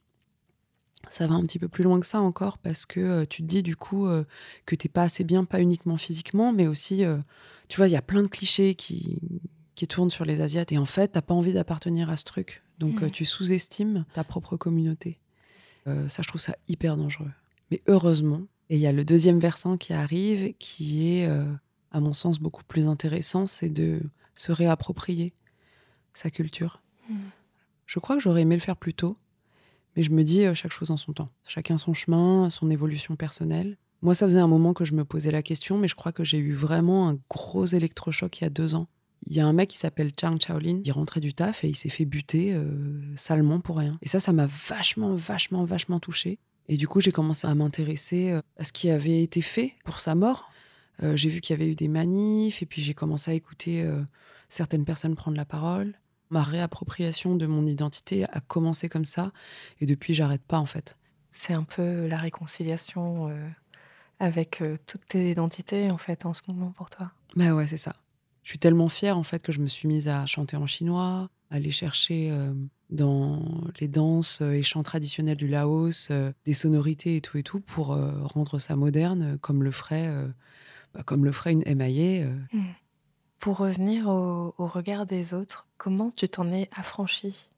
ça 1.11 1.27
va 1.27 1.35
un 1.35 1.43
petit 1.43 1.59
peu 1.59 1.69
plus 1.69 1.85
loin 1.85 2.01
que 2.01 2.07
ça 2.07 2.21
encore 2.21 2.59
parce 2.59 2.87
que 2.87 3.01
euh, 3.01 3.25
tu 3.25 3.43
te 3.43 3.47
dis 3.47 3.63
du 3.63 3.77
coup 3.77 4.07
euh, 4.07 4.25
que 4.67 4.75
t'es 4.75 4.89
pas 4.89 5.03
assez 5.03 5.25
bien, 5.25 5.45
pas 5.45 5.61
uniquement 5.61 5.97
physiquement, 5.97 6.53
mais 6.53 6.67
aussi, 6.67 7.05
euh, 7.05 7.19
tu 7.69 7.77
vois, 7.77 7.89
il 7.89 7.93
y 7.93 7.97
a 7.97 8.03
plein 8.03 8.23
de 8.23 8.29
clichés 8.29 8.75
qui, 8.75 9.19
qui 9.75 9.87
tournent 9.87 10.11
sur 10.11 10.25
les 10.25 10.41
Asiates 10.41 10.73
et 10.73 10.79
en 10.79 10.85
fait, 10.85 11.09
t'as 11.09 11.23
pas 11.23 11.35
envie 11.35 11.53
d'appartenir 11.53 12.11
à 12.11 12.17
ce 12.17 12.25
truc. 12.25 12.63
Donc 12.79 13.03
mmh. 13.03 13.11
tu 13.11 13.25
sous-estimes 13.25 14.05
ta 14.15 14.25
propre 14.25 14.57
communauté. 14.57 15.21
ça, 15.87 16.23
je 16.23 16.29
trouve 16.29 16.41
ça 16.41 16.57
hyper 16.67 16.97
dangereux. 16.97 17.31
Mais 17.71 17.81
heureusement, 17.87 18.43
et 18.69 18.77
il 18.77 18.81
y 18.81 18.87
a 18.87 18.93
le 18.93 19.05
deuxième 19.05 19.39
versant 19.39 19.77
qui 19.77 19.93
arrive 19.93 20.55
qui 20.59 21.07
est, 21.09 21.29
à 21.93 22.01
mon 22.01 22.13
sens, 22.13 22.41
beaucoup 22.41 22.65
plus 22.65 22.89
intéressant, 22.89 23.47
c'est 23.47 23.69
de 23.69 24.03
se 24.35 24.51
réapproprier 24.51 25.35
sa 26.15 26.31
culture. 26.31 26.83
Mmh. 27.09 27.15
Je 27.87 27.99
crois 28.01 28.17
que 28.17 28.23
j'aurais 28.23 28.43
aimé 28.43 28.57
le 28.57 28.61
faire 28.61 28.77
plus 28.77 28.95
tôt 28.95 29.17
mais 29.97 30.03
je 30.03 30.11
me 30.11 30.23
dis 30.25 30.45
euh, 30.45 30.55
chaque 30.55 30.73
chose 30.73 30.91
en 30.91 30.97
son 30.97 31.13
temps. 31.13 31.31
Chacun 31.47 31.77
son 31.77 31.95
chemin, 31.95 32.51
son 32.51 32.71
évolution 32.71 33.17
personnelle. 33.17 33.77
Moi, 34.03 34.15
ça 34.15 34.27
faisait 34.27 34.41
un 34.41 34.49
moment 34.49 34.75
que 34.75 34.85
je 34.85 34.95
me 34.95 35.05
posais 35.05 35.31
la 35.31 35.43
question, 35.43 35.79
mais 35.79 35.89
je 35.89 35.95
crois 35.95 36.13
que 36.13 36.25
j'ai 36.25 36.39
eu 36.39 36.53
vraiment 36.53 37.09
un 37.09 37.19
gros 37.31 37.65
électrochoc 37.65 38.41
il 38.41 38.45
y 38.45 38.47
a 38.47 38.51
deux 38.51 38.75
ans. 38.75 38.87
Il 39.27 39.35
y 39.35 39.41
a 39.41 39.47
un 39.47 39.55
mec 39.55 39.71
qui 39.71 39.79
s'appelle 39.79 40.13
Chang 40.21 40.37
Chaolin, 40.39 40.81
il 40.85 40.93
rentrait 40.93 41.21
du 41.21 41.33
taf 41.33 41.65
et 41.65 41.69
il 41.69 41.75
s'est 41.75 41.89
fait 41.89 42.05
buter 42.05 42.53
euh, 42.53 43.01
salement 43.17 43.61
pour 43.61 43.79
rien. 43.79 43.99
Et 44.03 44.09
ça, 44.09 44.21
ça 44.21 44.35
m'a 44.35 44.47
vachement, 44.47 45.15
vachement, 45.15 45.65
vachement 45.65 46.01
touché. 46.01 46.39
Et 46.69 46.77
du 46.77 46.87
coup, 46.87 47.01
j'ai 47.01 47.13
commencé 47.13 47.47
à 47.47 47.55
m'intéresser 47.55 48.31
euh, 48.31 48.43
à 48.59 48.65
ce 48.65 48.73
qui 48.73 48.91
avait 48.91 49.23
été 49.23 49.41
fait 49.41 49.75
pour 49.85 50.01
sa 50.01 50.15
mort. 50.15 50.51
j'ai 51.15 51.31
vu 51.31 51.41
qu'il 51.41 51.55
y 51.55 51.57
avait 51.61 51.71
eu 51.71 51.75
des 51.75 51.89
manifs 51.89 52.63
et 52.63 52.67
puis 52.67 52.83
j'ai 52.83 52.95
commencé 52.95 53.31
à 53.31 53.35
écouter 53.35 53.85
certaines 54.49 54.85
personnes 54.85 55.17
prendre 55.17 55.37
la 55.37 55.45
parole 55.45 55.95
ma 56.31 56.43
réappropriation 56.43 57.37
de 57.37 57.47
mon 57.47 57.67
identité 57.67 58.25
a 58.25 58.41
commencé 58.41 58.89
comme 58.89 59.05
ça 59.05 59.33
et 59.81 59.87
depuis 59.87 60.15
j'arrête 60.15 60.43
pas 60.43 60.59
en 60.59 60.67
fait. 60.67 60.97
C'est 61.31 61.53
un 61.53 61.65
peu 61.65 62.07
la 62.07 62.17
réconciliation 62.17 63.29
euh, 63.29 63.49
avec 64.19 64.63
euh, 64.63 64.77
toutes 64.87 65.07
tes 65.07 65.31
identités 65.31 65.91
en 65.91 65.99
fait 65.99 66.27
en 66.27 66.33
ce 66.33 66.43
moment 66.49 66.71
pour 66.73 66.91
toi. 66.91 67.11
Bah 67.37 67.53
ouais, 67.53 67.67
c'est 67.67 67.77
ça. 67.77 67.97
Je 68.43 68.51
suis 68.51 68.59
tellement 68.59 68.89
fière 68.89 69.19
en 69.19 69.23
fait 69.23 69.43
que 69.43 69.53
je 69.53 69.61
me 69.61 69.67
suis 69.67 69.89
mise 69.89 70.09
à 70.09 70.27
chanter 70.27 70.57
en 70.57 70.67
chinois, 70.67 71.29
aller 71.51 71.71
chercher 71.71 72.31
euh, 72.31 72.53
dans 72.91 73.65
les 73.81 73.89
danses 73.89 74.43
et 74.43 74.63
chants 74.63 74.83
traditionnels 74.83 75.37
du 75.37 75.49
Laos 75.49 76.13
des 76.45 76.53
sonorités 76.53 77.17
et 77.17 77.21
tout 77.21 77.39
et 77.39 77.43
tout 77.43 77.61
pour 77.61 77.87
rendre 77.87 78.59
ça 78.59 78.77
moderne 78.77 79.39
comme 79.41 79.63
le 79.63 79.73
ferait 79.73 80.13
bah, 80.93 81.03
comme 81.05 81.25
le 81.25 81.33
ferait 81.33 81.53
une 81.53 81.65
MIA. 81.67 82.27
Mmh. 82.27 82.63
Pour 83.45 83.59
revenir 83.59 84.09
au, 84.09 84.55
regard 84.57 85.05
des 85.05 85.35
autres, 85.35 85.67
comment 85.77 86.11
tu 86.11 86.27
t'en 86.31 86.51
es 86.51 86.71
affranchi? 86.75 87.51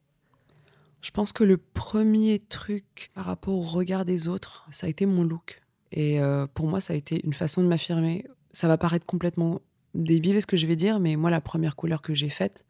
Je 1.01 1.13
pense 1.13 1.33
que 1.33 1.45
le 1.45 1.59
premier 1.59 2.41
truc 2.41 3.13
par 3.15 3.25
rapport 3.25 3.55
au 3.55 3.63
regard 3.63 4.05
des 4.05 4.27
autres, 4.27 4.67
ça 4.73 4.89
a 4.89 4.91
été 4.91 5.07
mon 5.07 5.23
look. 5.23 5.63
Et 5.93 6.21
euh, 6.21 6.49
pour 6.53 6.67
moi, 6.67 6.81
ça 6.81 6.93
a 6.93 6.97
été 6.97 7.25
une 7.25 7.35
façon 7.35 7.63
de 7.63 7.69
m'affirmer. 7.69 8.25
Ça 8.51 8.67
va 8.67 8.79
paraître 8.79 9.07
complètement 9.07 9.61
débile 9.95 10.43
ce 10.43 10.47
que 10.49 10.57
je 10.57 10.67
vais 10.67 10.75
dire, 10.75 10.99
mais 10.99 11.15
moi, 11.15 11.31
la 11.31 11.41
première 11.41 11.77
couleur 11.77 12.03
que 12.03 12.15
j'ai 12.15 12.31
faite, 12.31 12.65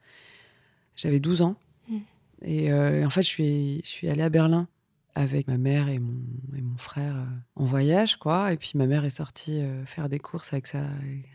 j'avais 0.95 1.19
12 1.19 1.41
ans. 1.41 1.57
Hmm. 1.89 2.01
Et 2.43 2.71
euh, 2.71 3.07
en 3.07 3.09
fait, 3.09 3.23
je 3.23 3.29
suis, 3.29 3.81
je 3.83 3.89
suis 3.89 4.11
allée 4.11 4.25
à 4.25 4.29
Berlin 4.29 4.69
avec 5.15 5.49
ma 5.49 5.57
mère 5.57 5.89
et 5.89 5.99
mon, 5.99 6.21
et 6.55 6.61
mon 6.61 6.77
frère 6.77 7.17
euh, 7.17 7.25
en 7.55 7.65
voyage, 7.65 8.19
quoi. 8.19 8.53
Et 8.53 8.59
puis 8.59 8.73
ma 8.75 8.87
mère 8.87 9.07
est 9.07 9.09
sortie 9.09 9.63
faire 9.87 10.11
des 10.11 10.19
courses 10.19 10.53
avec 10.53 10.67
sa, 10.67 10.83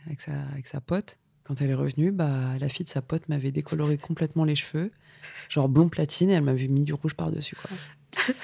avec 0.06 0.20
sa, 0.20 0.42
avec 0.52 0.68
sa 0.68 0.80
pote. 0.80 1.18
Quand 1.44 1.60
elle 1.60 1.70
est 1.70 1.74
revenue, 1.74 2.12
bah, 2.12 2.56
la 2.60 2.68
fille 2.68 2.84
de 2.84 2.90
sa 2.90 3.02
pote 3.02 3.28
m'avait 3.28 3.50
décoloré 3.50 3.98
complètement 3.98 4.44
les 4.44 4.54
cheveux, 4.54 4.92
genre 5.48 5.68
blond 5.68 5.88
platine, 5.88 6.30
et 6.30 6.34
elle 6.34 6.42
m'avait 6.42 6.68
mis 6.68 6.82
du 6.82 6.92
rouge 6.92 7.14
par-dessus. 7.14 7.56
quoi. 7.56 7.70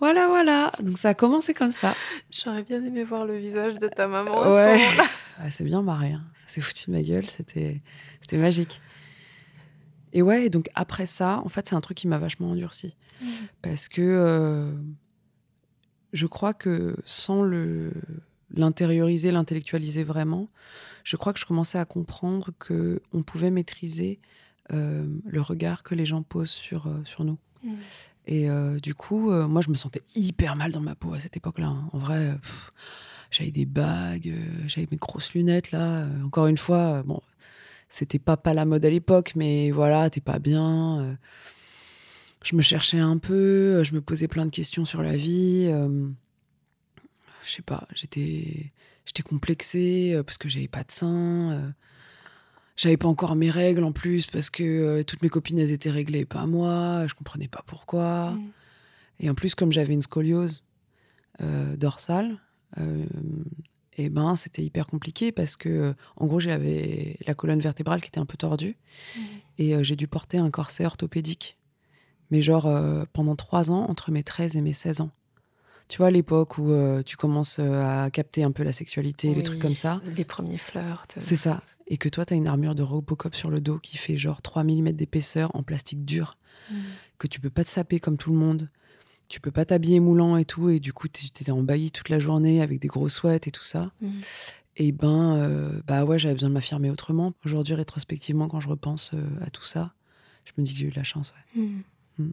voilà, 0.00 0.26
voilà. 0.26 0.72
Donc 0.80 0.98
ça 0.98 1.10
a 1.10 1.14
commencé 1.14 1.54
comme 1.54 1.70
ça. 1.70 1.94
J'aurais 2.30 2.64
bien 2.64 2.84
aimé 2.84 3.04
voir 3.04 3.24
le 3.24 3.36
visage 3.36 3.74
de 3.74 3.88
ta 3.88 4.08
maman. 4.08 4.50
Ouais. 4.50 4.80
Ah, 5.36 5.50
c'est 5.50 5.64
bien 5.64 5.82
marré. 5.82 6.12
Hein. 6.12 6.22
C'est 6.46 6.60
foutu 6.60 6.86
de 6.86 6.92
ma 6.92 7.02
gueule. 7.02 7.28
C'était, 7.28 7.82
c'était 8.20 8.36
magique. 8.36 8.80
Et 10.12 10.22
ouais, 10.22 10.48
donc 10.48 10.70
après 10.76 11.06
ça, 11.06 11.42
en 11.44 11.48
fait, 11.48 11.68
c'est 11.68 11.74
un 11.74 11.80
truc 11.80 11.96
qui 11.96 12.06
m'a 12.06 12.18
vachement 12.18 12.50
endurci. 12.50 12.94
Mmh. 13.20 13.26
Parce 13.60 13.88
que 13.88 14.00
euh, 14.00 14.70
je 16.12 16.26
crois 16.26 16.54
que 16.54 16.96
sans 17.04 17.42
le, 17.42 17.92
l'intérioriser, 18.52 19.32
l'intellectualiser 19.32 20.04
vraiment, 20.04 20.48
je 21.04 21.16
crois 21.16 21.32
que 21.32 21.38
je 21.38 21.44
commençais 21.44 21.78
à 21.78 21.84
comprendre 21.84 22.50
que 22.58 23.00
on 23.12 23.22
pouvait 23.22 23.50
maîtriser 23.50 24.18
euh, 24.72 25.06
le 25.26 25.40
regard 25.42 25.82
que 25.82 25.94
les 25.94 26.06
gens 26.06 26.22
posent 26.22 26.50
sur, 26.50 26.86
euh, 26.86 27.02
sur 27.04 27.24
nous. 27.24 27.38
Mmh. 27.62 27.72
Et 28.26 28.48
euh, 28.48 28.80
du 28.80 28.94
coup, 28.94 29.30
moi, 29.30 29.60
je 29.60 29.68
me 29.68 29.74
sentais 29.74 30.00
hyper 30.16 30.56
mal 30.56 30.72
dans 30.72 30.80
ma 30.80 30.94
peau 30.94 31.12
à 31.12 31.20
cette 31.20 31.36
époque-là. 31.36 31.66
Hein. 31.66 31.90
En 31.92 31.98
vrai, 31.98 32.34
j'avais 33.30 33.50
des 33.50 33.66
bagues, 33.66 34.34
j'avais 34.66 34.88
mes 34.90 34.96
grosses 34.96 35.34
lunettes, 35.34 35.72
là. 35.72 36.06
Encore 36.24 36.46
une 36.46 36.56
fois, 36.56 37.02
bon, 37.02 37.20
c'était 37.90 38.18
pas, 38.18 38.38
pas 38.38 38.54
la 38.54 38.64
mode 38.64 38.82
à 38.86 38.88
l'époque, 38.88 39.34
mais 39.36 39.70
voilà, 39.70 40.08
t'es 40.08 40.22
pas 40.22 40.38
bien. 40.38 41.18
je 42.42 42.56
me 42.56 42.62
cherchais 42.62 42.98
un 42.98 43.18
peu, 43.18 43.84
je 43.84 43.92
me 43.92 44.00
posais 44.00 44.26
plein 44.26 44.46
de 44.46 44.50
questions 44.50 44.86
sur 44.86 45.02
la 45.02 45.18
vie. 45.18 45.66
je 47.44 47.50
sais 47.50 47.60
pas, 47.60 47.86
j'étais 47.92 48.72
j'étais 49.04 49.22
complexée 49.22 50.12
euh, 50.14 50.22
parce 50.22 50.38
que 50.38 50.48
j'avais 50.48 50.68
pas 50.68 50.82
de 50.84 50.90
sein. 50.90 51.52
Euh, 51.52 51.70
j'avais 52.76 52.96
pas 52.96 53.08
encore 53.08 53.36
mes 53.36 53.50
règles 53.50 53.84
en 53.84 53.92
plus 53.92 54.26
parce 54.26 54.50
que 54.50 54.62
euh, 54.62 55.02
toutes 55.02 55.22
mes 55.22 55.28
copines 55.28 55.58
elles 55.58 55.72
étaient 55.72 55.90
réglées 55.90 56.24
pas 56.24 56.46
moi. 56.46 57.06
Je 57.06 57.14
comprenais 57.14 57.48
pas 57.48 57.62
pourquoi. 57.66 58.32
Mm. 58.32 58.50
Et 59.20 59.30
en 59.30 59.34
plus, 59.34 59.54
comme 59.54 59.72
j'avais 59.72 59.94
une 59.94 60.02
scoliose 60.02 60.64
dorsale, 61.76 62.38
et 63.96 64.08
ben 64.08 64.36
c'était 64.36 64.62
hyper 64.62 64.86
compliqué 64.86 65.32
parce 65.32 65.56
que 65.56 65.94
en 66.16 66.26
gros 66.26 66.38
j'avais 66.38 67.16
la 67.26 67.34
colonne 67.34 67.58
vertébrale 67.58 68.00
qui 68.00 68.08
était 68.08 68.18
un 68.18 68.26
peu 68.26 68.36
tordue 68.36 68.76
mmh. 69.16 69.20
et 69.58 69.84
j'ai 69.84 69.96
dû 69.96 70.06
porter 70.06 70.38
un 70.38 70.50
corset 70.50 70.84
orthopédique 70.84 71.56
mais 72.30 72.40
genre 72.40 72.68
pendant 73.12 73.34
trois 73.36 73.72
ans 73.72 73.86
entre 73.88 74.12
mes 74.12 74.22
13 74.22 74.56
et 74.56 74.60
mes 74.60 74.72
16 74.72 75.00
ans 75.00 75.10
tu 75.88 75.98
vois, 75.98 76.10
l'époque 76.10 76.58
où 76.58 76.72
tu 77.04 77.16
commences 77.16 77.58
à 77.58 78.10
capter 78.10 78.42
un 78.42 78.52
peu 78.52 78.62
la 78.62 78.72
sexualité, 78.72 79.34
les 79.34 79.42
trucs 79.42 79.60
comme 79.60 79.76
ça. 79.76 80.00
Les 80.16 80.24
premiers 80.24 80.58
flirts. 80.58 81.06
C'est 81.18 81.36
ça. 81.36 81.62
Et 81.86 81.98
que 81.98 82.08
toi, 82.08 82.24
tu 82.24 82.32
as 82.32 82.36
une 82.36 82.46
armure 82.46 82.74
de 82.74 82.82
Robocop 82.82 83.34
sur 83.34 83.50
le 83.50 83.60
dos 83.60 83.78
qui 83.78 83.98
fait 83.98 84.16
genre 84.16 84.40
3 84.40 84.64
mm 84.64 84.92
d'épaisseur 84.92 85.54
en 85.54 85.62
plastique 85.62 86.04
dur, 86.04 86.38
mmh. 86.70 86.74
que 87.18 87.26
tu 87.26 87.40
peux 87.40 87.50
pas 87.50 87.64
te 87.64 87.70
saper 87.70 88.00
comme 88.00 88.16
tout 88.16 88.30
le 88.30 88.38
monde 88.38 88.70
tu 89.28 89.40
peux 89.40 89.50
pas 89.50 89.64
t'habiller 89.64 90.00
moulant 90.00 90.36
et 90.36 90.44
tout, 90.44 90.68
et 90.70 90.80
du 90.80 90.92
coup, 90.92 91.08
tu 91.08 91.26
étais 91.26 91.50
en 91.50 91.64
toute 91.64 92.08
la 92.08 92.18
journée 92.18 92.62
avec 92.62 92.80
des 92.80 92.88
gros 92.88 93.08
sweats 93.08 93.46
et 93.46 93.50
tout 93.50 93.64
ça. 93.64 93.90
Mmh. 94.00 94.08
Et 94.76 94.92
ben, 94.92 95.36
euh, 95.36 95.80
bah 95.86 96.04
ouais, 96.04 96.18
j'avais 96.18 96.34
besoin 96.34 96.48
de 96.48 96.54
m'affirmer 96.54 96.90
autrement. 96.90 97.32
Aujourd'hui, 97.44 97.74
rétrospectivement, 97.74 98.48
quand 98.48 98.60
je 98.60 98.68
repense 98.68 99.12
euh, 99.14 99.24
à 99.40 99.50
tout 99.50 99.64
ça, 99.64 99.94
je 100.44 100.52
me 100.56 100.64
dis 100.64 100.72
que 100.72 100.78
j'ai 100.78 100.86
eu 100.86 100.90
de 100.90 100.96
la 100.96 101.04
chance. 101.04 101.32
Mmh. 101.54 101.80
Mmh. 102.18 102.30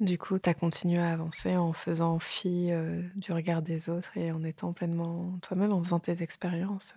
Du 0.00 0.18
coup, 0.18 0.38
tu 0.38 0.48
as 0.48 0.54
continué 0.54 0.98
à 0.98 1.12
avancer 1.12 1.56
en 1.56 1.72
faisant 1.72 2.18
fi 2.18 2.68
euh, 2.70 3.02
du 3.16 3.32
regard 3.32 3.62
des 3.62 3.88
autres 3.88 4.16
et 4.16 4.32
en 4.32 4.42
étant 4.42 4.72
pleinement 4.72 5.38
toi-même, 5.42 5.72
en 5.72 5.82
faisant 5.82 6.00
tes 6.00 6.22
expériences. 6.22 6.94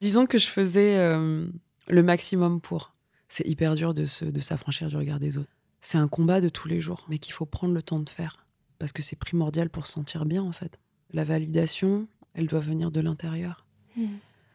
Disons 0.00 0.26
que 0.26 0.38
je 0.38 0.48
faisais 0.48 0.96
le 0.96 2.02
maximum 2.02 2.60
pour. 2.60 2.92
C'est 3.28 3.46
hyper 3.46 3.74
dur 3.74 3.94
de 3.94 4.04
s'affranchir 4.04 4.88
du 4.88 4.96
regard 4.96 5.20
des 5.20 5.38
autres 5.38 5.50
c'est 5.82 5.98
un 5.98 6.08
combat 6.08 6.40
de 6.40 6.48
tous 6.48 6.68
les 6.68 6.80
jours, 6.80 7.04
mais 7.08 7.18
qu'il 7.18 7.34
faut 7.34 7.44
prendre 7.44 7.74
le 7.74 7.82
temps 7.82 7.98
de 7.98 8.08
faire. 8.08 8.46
Parce 8.78 8.92
que 8.92 9.02
c'est 9.02 9.16
primordial 9.16 9.68
pour 9.68 9.86
se 9.86 9.92
sentir 9.92 10.24
bien, 10.24 10.42
en 10.42 10.52
fait. 10.52 10.78
La 11.12 11.24
validation, 11.24 12.06
elle 12.34 12.46
doit 12.46 12.60
venir 12.60 12.90
de 12.90 13.00
l'intérieur. 13.00 13.66
Hmm. 13.96 14.06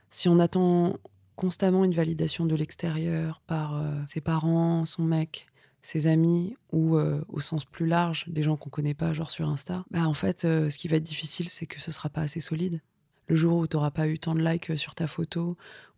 Si 0.09 0.29
on 0.29 0.39
attend 0.39 0.97
constamment 1.35 1.83
une 1.83 1.93
validation 1.93 2.45
de 2.45 2.55
l'extérieur 2.55 3.41
par 3.45 3.75
euh, 3.75 3.93
ses 4.07 4.21
parents, 4.21 4.85
son 4.85 5.03
mec, 5.03 5.47
ses 5.87 6.07
amis 6.07 6.57
ou 6.73 6.97
euh, 6.97 7.23
au 7.29 7.39
sens 7.39 7.63
plus 7.63 7.87
large 7.87 8.25
des 8.27 8.43
gens 8.43 8.57
qu'on 8.57 8.69
connaît 8.69 8.93
pas 8.93 9.13
genre 9.13 9.31
sur 9.31 9.47
Insta, 9.47 9.85
bah 9.89 10.05
en 10.05 10.13
fait 10.13 10.43
euh, 10.43 10.69
ce 10.69 10.77
qui 10.77 10.89
va 10.89 10.97
être 10.97 11.03
difficile 11.03 11.47
c'est 11.47 11.65
que 11.65 11.79
ce 11.79 11.91
sera 11.91 12.09
pas 12.09 12.21
assez 12.21 12.41
solide. 12.41 12.81
Le 13.27 13.35
jour 13.37 13.57
où 13.57 13.67
tu 13.67 13.77
n'auras 13.77 13.91
pas 13.91 14.07
eu 14.07 14.19
tant 14.19 14.35
de 14.35 14.43
likes 14.43 14.77
sur 14.77 14.95
ta 14.95 15.07
photo 15.07 15.55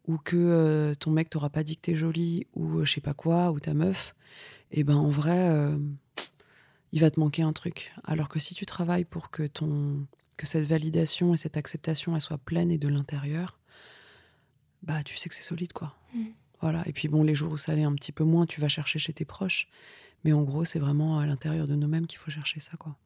ou 0.07 0.17
que 0.17 0.93
ton 0.99 1.09
mec 1.11 1.29
t'aura 1.29 1.49
pas 1.49 1.63
dit 1.63 1.75
que 1.75 1.81
t'es 1.81 1.95
jolie 1.95 2.45
ou 2.53 2.85
je 2.85 2.91
sais 2.91 3.01
pas 3.01 3.15
quoi 3.15 3.51
ou 3.51 3.59
ta 3.59 3.73
meuf, 3.73 4.15
et 4.71 4.83
ben 4.83 4.95
en 4.95 5.09
vrai, 5.09 5.49
euh, 5.49 5.77
il 6.91 7.01
va 7.01 7.09
te 7.09 7.19
manquer 7.19 7.41
un 7.41 7.53
truc. 7.53 7.93
Alors 8.03 8.29
que 8.29 8.39
si 8.39 8.53
tu 8.53 8.65
travailles 8.65 9.05
pour 9.05 9.29
que 9.31 9.47
ton 9.47 10.05
que 10.37 10.45
cette 10.45 10.67
validation 10.67 11.33
et 11.33 11.37
cette 11.37 11.57
acceptation 11.57 12.15
elle 12.15 12.21
soit 12.21 12.37
pleine 12.37 12.71
et 12.71 12.77
de 12.77 12.87
l'intérieur, 12.87 13.59
bah 14.83 15.03
tu 15.03 15.17
sais 15.17 15.29
que 15.29 15.35
c'est 15.35 15.43
solide 15.43 15.73
quoi. 15.73 15.95
Mm. 16.13 16.27
Voilà. 16.61 16.87
Et 16.87 16.93
puis 16.93 17.07
bon, 17.07 17.23
les 17.23 17.35
jours 17.35 17.51
où 17.51 17.57
ça 17.57 17.71
allait 17.71 17.83
un 17.83 17.95
petit 17.95 18.11
peu 18.11 18.23
moins, 18.23 18.45
tu 18.45 18.61
vas 18.61 18.67
chercher 18.67 18.99
chez 18.99 19.13
tes 19.13 19.25
proches. 19.25 19.67
Mais 20.23 20.33
en 20.33 20.43
gros, 20.43 20.65
c'est 20.65 20.79
vraiment 20.79 21.19
à 21.19 21.25
l'intérieur 21.25 21.67
de 21.67 21.75
nous-mêmes 21.75 22.07
qu'il 22.07 22.19
faut 22.19 22.31
chercher 22.31 22.59
ça 22.59 22.75
quoi. 22.77 22.97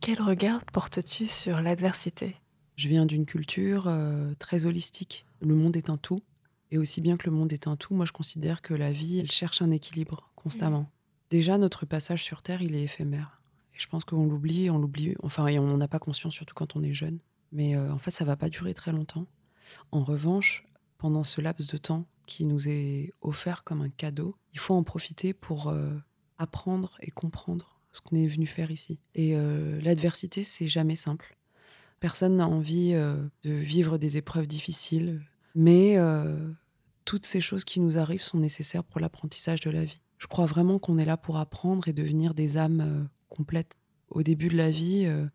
Quel 0.00 0.20
regard 0.20 0.64
portes-tu 0.64 1.26
sur 1.26 1.60
l'adversité? 1.60 2.36
Je 2.76 2.88
viens 2.88 3.06
d'une 3.06 3.26
culture 3.26 3.84
euh, 3.86 4.34
très 4.38 4.66
holistique. 4.66 5.26
Le 5.40 5.54
monde 5.54 5.76
est 5.76 5.90
un 5.90 5.96
tout. 5.96 6.22
Et 6.72 6.78
aussi 6.78 7.02
bien 7.02 7.18
que 7.18 7.28
le 7.28 7.36
monde 7.36 7.52
est 7.52 7.68
un 7.68 7.76
tout, 7.76 7.94
moi 7.94 8.06
je 8.06 8.12
considère 8.12 8.62
que 8.62 8.72
la 8.72 8.90
vie, 8.90 9.18
elle 9.18 9.30
cherche 9.30 9.60
un 9.60 9.70
équilibre 9.70 10.32
constamment. 10.34 10.80
Mmh. 10.80 10.90
Déjà, 11.30 11.58
notre 11.58 11.84
passage 11.84 12.24
sur 12.24 12.42
Terre, 12.42 12.62
il 12.62 12.74
est 12.74 12.82
éphémère. 12.82 13.42
Et 13.74 13.78
je 13.78 13.86
pense 13.86 14.04
qu'on 14.04 14.26
l'oublie, 14.26 14.70
on 14.70 14.78
l'oublie, 14.78 15.14
enfin, 15.22 15.46
et 15.48 15.58
on 15.58 15.66
n'en 15.66 15.80
a 15.82 15.88
pas 15.88 15.98
conscience, 15.98 16.32
surtout 16.32 16.54
quand 16.54 16.74
on 16.74 16.82
est 16.82 16.94
jeune. 16.94 17.18
Mais 17.52 17.76
euh, 17.76 17.92
en 17.92 17.98
fait, 17.98 18.10
ça 18.10 18.24
va 18.24 18.36
pas 18.36 18.48
durer 18.48 18.72
très 18.72 18.90
longtemps. 18.90 19.26
En 19.92 20.02
revanche, 20.02 20.64
pendant 21.02 21.22
ce 21.22 21.40
laps 21.40 21.70
de 21.70 21.76
temps 21.76 22.06
qui 22.26 22.46
nous 22.46 22.68
est 22.68 23.12
offert 23.20 23.64
comme 23.64 23.82
un 23.82 23.90
cadeau, 23.90 24.36
il 24.54 24.58
faut 24.58 24.74
en 24.74 24.84
profiter 24.84 25.34
pour 25.34 25.68
euh, 25.68 25.90
apprendre 26.38 26.96
et 27.00 27.10
comprendre 27.10 27.76
ce 27.92 28.00
qu'on 28.00 28.16
est 28.16 28.26
venu 28.26 28.46
faire 28.46 28.70
ici. 28.70 28.98
Et 29.14 29.36
euh, 29.36 29.80
l'adversité, 29.82 30.42
c'est 30.42 30.66
jamais 30.66 30.96
simple. 30.96 31.36
Personne 32.00 32.36
n'a 32.36 32.48
envie 32.48 32.92
de 32.92 33.50
vivre 33.52 33.96
des 33.96 34.16
épreuves 34.16 34.48
difficiles, 34.48 35.20
mais 35.54 35.96
toutes 37.04 37.26
ces 37.26 37.40
choses 37.40 37.64
qui 37.64 37.78
nous 37.78 37.98
arrivent 37.98 38.22
sont 38.22 38.38
nécessaires 38.38 38.84
pour 38.84 39.00
l'apprentissage 39.00 39.60
de 39.60 39.70
la 39.70 39.84
vie. 39.84 40.00
Je 40.22 40.28
crois 40.28 40.46
vraiment 40.46 40.78
qu'on 40.78 40.98
est 40.98 41.04
là 41.04 41.16
pour 41.16 41.36
apprendre 41.36 41.88
et 41.88 41.92
devenir 41.92 42.32
des 42.32 42.56
âmes 42.56 42.80
euh, 42.80 43.04
complètes. 43.28 43.76
Au 44.08 44.22
début 44.22 44.48
de 44.48 44.56
la 44.56 44.70
vie, 44.70 45.04
euh, 45.06 45.26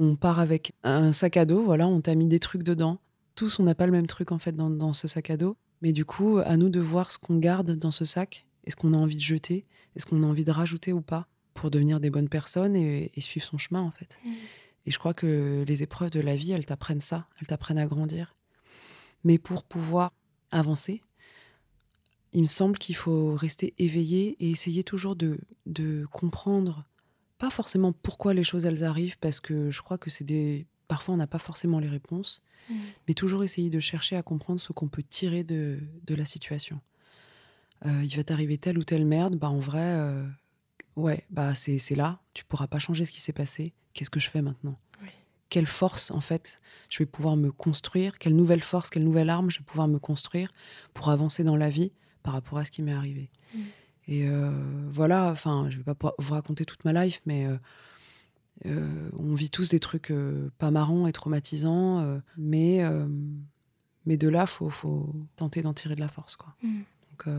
on 0.00 0.16
part 0.16 0.40
avec 0.40 0.72
un 0.82 1.12
sac 1.12 1.36
à 1.36 1.44
dos, 1.44 1.62
voilà, 1.62 1.86
on 1.86 2.00
t'a 2.00 2.16
mis 2.16 2.26
des 2.26 2.40
trucs 2.40 2.64
dedans. 2.64 2.98
Tous, 3.34 3.58
on 3.58 3.62
n'a 3.62 3.74
pas 3.74 3.86
le 3.86 3.92
même 3.92 4.06
truc 4.06 4.32
en 4.32 4.38
fait 4.38 4.54
dans, 4.54 4.92
ce 4.92 5.08
sac 5.08 5.30
à 5.30 5.36
dos. 5.36 5.56
Mais 5.80 5.92
du 5.92 6.04
coup, 6.04 6.38
à 6.38 6.56
nous 6.56 6.68
de 6.68 6.80
voir 6.80 7.10
ce 7.10 7.18
qu'on 7.18 7.38
garde 7.38 7.72
dans 7.72 7.90
ce 7.90 8.04
sac, 8.04 8.46
est-ce 8.64 8.76
qu'on 8.76 8.94
a 8.94 8.96
envie 8.96 9.16
de 9.16 9.22
jeter, 9.22 9.66
est-ce 9.96 10.06
qu'on 10.06 10.22
a 10.22 10.26
envie 10.26 10.44
de 10.44 10.52
rajouter 10.52 10.92
ou 10.92 11.00
pas, 11.00 11.26
pour 11.54 11.70
devenir 11.70 11.98
des 12.00 12.10
bonnes 12.10 12.28
personnes 12.28 12.76
et, 12.76 13.10
suivre 13.18 13.46
son 13.46 13.58
chemin 13.58 13.80
en 13.80 13.90
fait. 13.90 14.18
Mmh. 14.24 14.30
Et 14.86 14.90
je 14.90 14.98
crois 14.98 15.14
que 15.14 15.64
les 15.66 15.82
épreuves 15.82 16.10
de 16.10 16.20
la 16.20 16.34
vie, 16.34 16.52
elles 16.52 16.66
t'apprennent 16.66 17.00
ça, 17.00 17.26
elles 17.40 17.46
t'apprennent 17.46 17.78
à 17.78 17.86
grandir. 17.86 18.34
Mais 19.24 19.38
pour 19.38 19.64
pouvoir 19.64 20.12
avancer, 20.50 21.02
il 22.32 22.40
me 22.40 22.46
semble 22.46 22.78
qu'il 22.78 22.96
faut 22.96 23.34
rester 23.34 23.74
éveillé 23.78 24.36
et 24.40 24.50
essayer 24.50 24.82
toujours 24.82 25.16
de, 25.16 25.38
de, 25.66 26.06
comprendre, 26.10 26.84
pas 27.38 27.50
forcément 27.50 27.92
pourquoi 27.92 28.34
les 28.34 28.44
choses 28.44 28.66
elles 28.66 28.84
arrivent, 28.84 29.18
parce 29.18 29.40
que 29.40 29.70
je 29.70 29.82
crois 29.82 29.98
que 29.98 30.10
c'est 30.10 30.24
des. 30.24 30.66
Parfois, 30.92 31.14
on 31.14 31.16
n'a 31.16 31.26
pas 31.26 31.38
forcément 31.38 31.78
les 31.78 31.88
réponses, 31.88 32.42
mmh. 32.68 32.74
mais 33.08 33.14
toujours 33.14 33.42
essayer 33.42 33.70
de 33.70 33.80
chercher 33.80 34.14
à 34.14 34.22
comprendre 34.22 34.60
ce 34.60 34.74
qu'on 34.74 34.88
peut 34.88 35.02
tirer 35.02 35.42
de, 35.42 35.78
de 36.04 36.14
la 36.14 36.26
situation. 36.26 36.82
Euh, 37.86 38.04
il 38.04 38.14
va 38.14 38.24
t'arriver 38.24 38.58
telle 38.58 38.76
ou 38.76 38.84
telle 38.84 39.06
merde, 39.06 39.36
bah 39.36 39.48
en 39.48 39.58
vrai, 39.58 39.80
euh, 39.80 40.22
ouais, 40.96 41.24
bah 41.30 41.54
c'est 41.54 41.94
là, 41.94 42.20
tu 42.34 42.44
pourras 42.44 42.66
pas 42.66 42.78
changer 42.78 43.06
ce 43.06 43.12
qui 43.12 43.22
s'est 43.22 43.32
passé. 43.32 43.72
Qu'est-ce 43.94 44.10
que 44.10 44.20
je 44.20 44.28
fais 44.28 44.42
maintenant 44.42 44.78
Quelle 45.48 45.66
force, 45.66 46.10
en 46.10 46.20
fait, 46.20 46.60
je 46.90 46.98
vais 46.98 47.06
pouvoir 47.06 47.36
me 47.36 47.50
construire? 47.50 48.18
Quelle 48.18 48.36
nouvelle 48.36 48.62
force, 48.62 48.90
quelle 48.90 49.04
nouvelle 49.04 49.30
arme 49.30 49.50
je 49.50 49.60
vais 49.60 49.64
pouvoir 49.64 49.88
me 49.88 49.98
construire 49.98 50.50
pour 50.92 51.08
avancer 51.08 51.42
dans 51.42 51.56
la 51.56 51.70
vie 51.70 51.90
par 52.22 52.34
rapport 52.34 52.58
à 52.58 52.66
ce 52.66 52.70
qui 52.70 52.82
m'est 52.82 52.92
arrivé? 52.92 53.30
Mm. 53.54 53.60
Et 54.08 54.28
euh, 54.28 54.52
voilà, 54.90 55.30
enfin, 55.30 55.70
je 55.70 55.78
vais 55.78 55.94
pas 55.94 56.14
vous 56.18 56.34
raconter 56.34 56.66
toute 56.66 56.84
ma 56.84 56.92
life, 56.92 57.22
mais 57.24 57.46
euh, 58.66 58.70
euh, 58.70 59.10
on 59.18 59.34
vit 59.34 59.50
tous 59.50 59.68
des 59.68 59.80
trucs 59.80 60.12
pas 60.58 60.70
marrants 60.70 61.06
et 61.06 61.12
traumatisants, 61.12 62.20
mais, 62.36 62.82
mais 64.06 64.16
de 64.16 64.28
là, 64.28 64.46
faut, 64.46 64.70
faut 64.70 65.14
tenter 65.36 65.62
d'en 65.62 65.74
tirer 65.74 65.94
de 65.94 66.00
la 66.00 66.08
force, 66.08 66.36
quoi. 66.36 66.54
Mm. 66.62 66.82
Donc, 67.10 67.34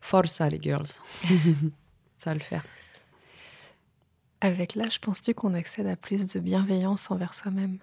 forza 0.00 0.48
les 0.48 0.60
girls, 0.60 0.86
ça 2.18 2.30
va 2.30 2.34
le 2.34 2.40
faire. 2.40 2.64
Avec 4.40 4.74
l'âge, 4.74 5.00
penses-tu 5.00 5.32
qu'on 5.32 5.54
accède 5.54 5.86
à 5.86 5.96
plus 5.96 6.26
de 6.26 6.38
bienveillance 6.38 7.10
envers 7.10 7.32
soi-même? 7.32 7.78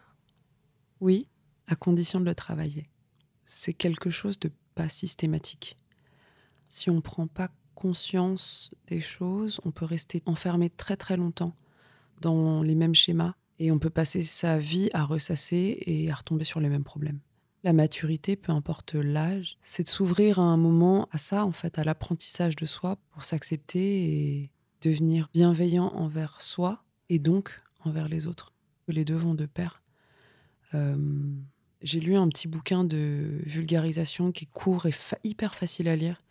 Oui, 0.99 1.27
à 1.67 1.75
condition 1.75 2.19
de 2.19 2.25
le 2.25 2.35
travailler. 2.35 2.87
C'est 3.45 3.73
quelque 3.73 4.11
chose 4.11 4.39
de 4.39 4.51
pas 4.75 4.87
systématique 4.87 5.75
si 6.71 6.89
on 6.89 6.95
ne 6.95 7.01
prend 7.01 7.27
pas 7.27 7.49
conscience 7.75 8.71
des 8.87 9.01
choses, 9.01 9.59
on 9.65 9.71
peut 9.71 9.85
rester 9.85 10.23
enfermé 10.25 10.69
très 10.69 10.97
très 10.97 11.17
longtemps 11.17 11.53
dans 12.21 12.61
les 12.61 12.75
mêmes 12.75 12.95
schémas 12.95 13.33
et 13.59 13.71
on 13.71 13.79
peut 13.79 13.89
passer 13.89 14.23
sa 14.23 14.57
vie 14.57 14.89
à 14.93 15.03
ressasser 15.03 15.77
et 15.85 16.09
à 16.09 16.15
retomber 16.15 16.43
sur 16.43 16.59
les 16.59 16.69
mêmes 16.69 16.83
problèmes. 16.83 17.19
La 17.63 17.73
maturité, 17.73 18.35
peu 18.35 18.51
importe 18.51 18.95
l'âge, 18.95 19.57
c'est 19.61 19.83
de 19.83 19.89
s'ouvrir 19.89 20.39
à 20.39 20.43
un 20.43 20.57
moment 20.57 21.07
à 21.11 21.19
ça, 21.19 21.45
en 21.45 21.51
fait, 21.51 21.77
à 21.77 21.83
l'apprentissage 21.83 22.55
de 22.55 22.65
soi 22.65 22.97
pour 23.11 23.23
s'accepter 23.23 24.05
et 24.05 24.51
devenir 24.81 25.29
bienveillant 25.31 25.93
envers 25.93 26.41
soi 26.41 26.83
et 27.09 27.19
donc 27.19 27.61
envers 27.83 28.09
les 28.09 28.25
autres. 28.25 28.51
Les 28.87 29.05
deux 29.05 29.15
vont 29.15 29.35
de 29.35 29.45
pair. 29.45 29.83
Euh, 30.73 30.97
j'ai 31.81 31.99
lu 31.99 32.15
un 32.15 32.27
petit 32.29 32.47
bouquin 32.47 32.83
de 32.83 33.41
vulgarisation 33.45 34.31
qui 34.31 34.45
est 34.45 34.51
court 34.51 34.85
et 34.85 34.93
hyper 35.23 35.53
facile 35.53 35.87
à 35.87 35.95
lire, 35.95 36.23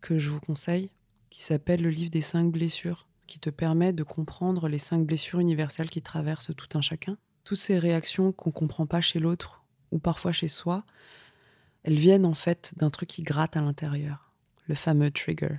que 0.00 0.18
je 0.18 0.30
vous 0.30 0.40
conseille, 0.40 0.90
qui 1.30 1.42
s'appelle 1.42 1.82
Le 1.82 1.90
livre 1.90 2.10
des 2.10 2.20
cinq 2.20 2.50
blessures, 2.50 3.07
qui 3.28 3.38
te 3.38 3.50
permet 3.50 3.92
de 3.92 4.02
comprendre 4.02 4.66
les 4.66 4.78
cinq 4.78 5.06
blessures 5.06 5.38
universelles 5.38 5.90
qui 5.90 6.02
traversent 6.02 6.50
tout 6.56 6.76
un 6.76 6.80
chacun. 6.80 7.16
Toutes 7.44 7.58
ces 7.58 7.78
réactions 7.78 8.32
qu'on 8.32 8.50
ne 8.50 8.54
comprend 8.54 8.86
pas 8.86 9.00
chez 9.00 9.20
l'autre 9.20 9.62
ou 9.92 9.98
parfois 9.98 10.32
chez 10.32 10.48
soi, 10.48 10.84
elles 11.84 11.98
viennent 11.98 12.26
en 12.26 12.34
fait 12.34 12.74
d'un 12.76 12.90
truc 12.90 13.08
qui 13.08 13.22
gratte 13.22 13.56
à 13.56 13.60
l'intérieur, 13.60 14.32
le 14.66 14.74
fameux 14.74 15.10
trigger. 15.10 15.56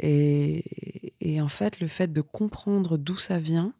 Et, 0.00 1.12
et, 1.20 1.40
en 1.40 1.48
fait, 1.48 1.78
le 1.78 1.86
fait 1.86 2.12
de 2.12 2.20
comprendre 2.20 2.96
d'où 2.98 3.16
ça 3.16 3.38
vient, 3.38 3.72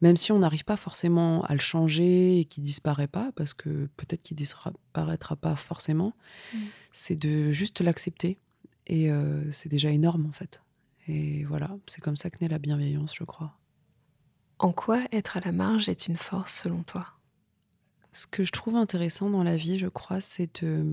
même 0.00 0.16
si 0.16 0.30
on 0.30 0.38
n'arrive 0.38 0.64
pas 0.64 0.76
forcément 0.76 1.42
à 1.44 1.54
le 1.54 1.60
changer 1.60 2.38
et 2.38 2.44
qu'il 2.44 2.62
disparaît 2.62 3.08
pas, 3.08 3.32
parce 3.34 3.54
que 3.54 3.88
peut-être 3.96 4.22
qu'il 4.22 4.36
disparaîtra 4.36 5.34
pas 5.34 5.56
forcément, 5.56 6.12
mm. 6.54 6.58
c'est 6.92 7.16
de 7.16 7.50
juste 7.50 7.80
l'accepter 7.80 8.38
et 8.86 9.10
euh, 9.10 9.50
c'est 9.50 9.68
déjà 9.68 9.90
énorme 9.90 10.26
en 10.26 10.32
fait. 10.32 10.62
Et 11.08 11.44
voilà, 11.44 11.76
c'est 11.86 12.02
comme 12.02 12.16
ça 12.16 12.30
que 12.30 12.36
naît 12.40 12.48
la 12.48 12.58
bienveillance, 12.58 13.14
je 13.14 13.24
crois. 13.24 13.58
En 14.58 14.72
quoi 14.72 15.00
être 15.10 15.36
à 15.36 15.40
la 15.40 15.52
marge 15.52 15.88
est 15.88 16.06
une 16.06 16.16
force 16.16 16.52
selon 16.52 16.82
toi? 16.82 17.06
Ce 18.12 18.26
que 18.26 18.44
je 18.44 18.52
trouve 18.52 18.76
intéressant 18.76 19.30
dans 19.30 19.42
la 19.42 19.56
vie, 19.56 19.78
je 19.78 19.86
crois, 19.86 20.20
c'est 20.20 20.62
de 20.62 20.84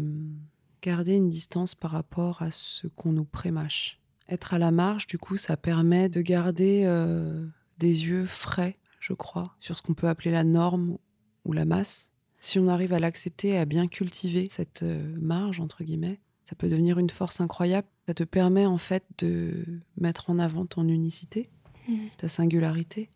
garder 0.82 1.16
une 1.16 1.30
distance 1.30 1.76
par 1.76 1.92
rapport 1.92 2.42
à 2.42 2.52
ce 2.52 2.88
qu'on 2.88 3.12
nous 3.12 3.26
prémâche. 3.26 4.00
Être 4.30 4.54
à 4.54 4.60
la 4.60 4.72
marge, 4.72 5.08
du 5.08 5.18
coup, 5.18 5.36
ça 5.36 5.58
permet 5.58 6.10
de 6.10 6.22
garder 6.22 6.84
euh, 6.86 7.46
des 7.78 8.08
yeux 8.08 8.26
frais, 8.26 8.78
je 9.00 9.14
crois, 9.14 9.56
sur 9.60 9.78
ce 9.78 9.82
qu'on 9.82 9.94
peut 9.94 10.08
appeler 10.08 10.32
la 10.32 10.44
norme 10.44 10.98
ou 11.44 11.54
la 11.54 11.66
masse. 11.66 12.10
Si 12.40 12.60
on 12.60 12.68
arrive 12.68 12.94
à 12.94 13.00
l'accepter 13.00 13.50
et 13.50 13.58
à 13.58 13.66
bien 13.66 13.88
cultiver 13.88 14.48
cette 14.50 14.84
euh, 14.84 15.16
marge, 15.20 15.60
entre 15.60 15.84
guillemets, 15.84 16.22
ça 16.46 16.56
peut 16.56 16.70
devenir 16.70 17.00
une 17.00 17.10
force 17.10 17.42
incroyable. 17.42 17.88
Ça 18.08 18.14
te 18.14 18.24
permet 18.24 18.68
en 18.68 18.78
fait 18.78 19.04
de 19.18 19.66
mettre 19.98 20.30
en 20.30 20.38
avant 20.38 20.68
ton 20.68 20.88
unicité, 20.88 21.50
mmh. 21.88 21.96
ta 22.18 22.28
singularité. 22.28 23.10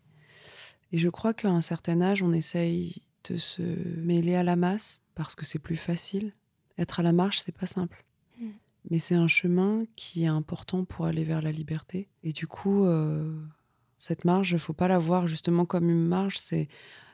Et 0.92 0.98
je 0.98 1.08
crois 1.08 1.32
qu'à 1.32 1.48
un 1.48 1.60
certain 1.60 2.00
âge, 2.02 2.22
on 2.24 2.32
essaye 2.32 3.02
de 3.28 3.36
se 3.36 3.62
mêler 4.00 4.34
à 4.34 4.42
la 4.42 4.56
masse 4.56 5.02
parce 5.14 5.36
que 5.36 5.46
c'est 5.46 5.60
plus 5.60 5.76
facile. 5.76 6.32
Être 6.76 7.00
à 7.00 7.02
la 7.04 7.12
marche, 7.12 7.40
c'est 7.40 7.56
pas 7.56 7.66
simple. 7.66 8.04
Mmh. 8.40 8.46
Mais 8.90 8.98
c'est 8.98 9.14
un 9.14 9.28
chemin 9.28 9.84
qui 9.94 10.24
est 10.24 10.28
important 10.28 10.84
pour 10.84 11.06
aller 11.06 11.22
vers 11.22 11.40
la 11.40 11.52
liberté. 11.52 12.08
Et 12.24 12.32
du 12.32 12.48
coup, 12.48 12.84
euh, 12.84 13.32
cette 13.96 14.24
marge, 14.24 14.50
il 14.50 14.58
faut 14.58 14.72
pas 14.72 14.88
la 14.88 14.98
voir 14.98 15.28
justement 15.28 15.66
comme 15.66 15.88
une 15.88 16.06
marge. 16.06 16.36
C'est 16.36 16.66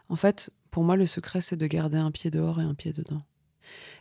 en 0.08 0.16
fait, 0.16 0.50
pour 0.70 0.82
moi, 0.82 0.96
le 0.96 1.04
secret, 1.04 1.42
c'est 1.42 1.56
de 1.56 1.66
garder 1.66 1.98
un 1.98 2.10
pied 2.10 2.30
dehors 2.30 2.58
et 2.58 2.64
un 2.64 2.74
pied 2.74 2.92
dedans 2.92 3.22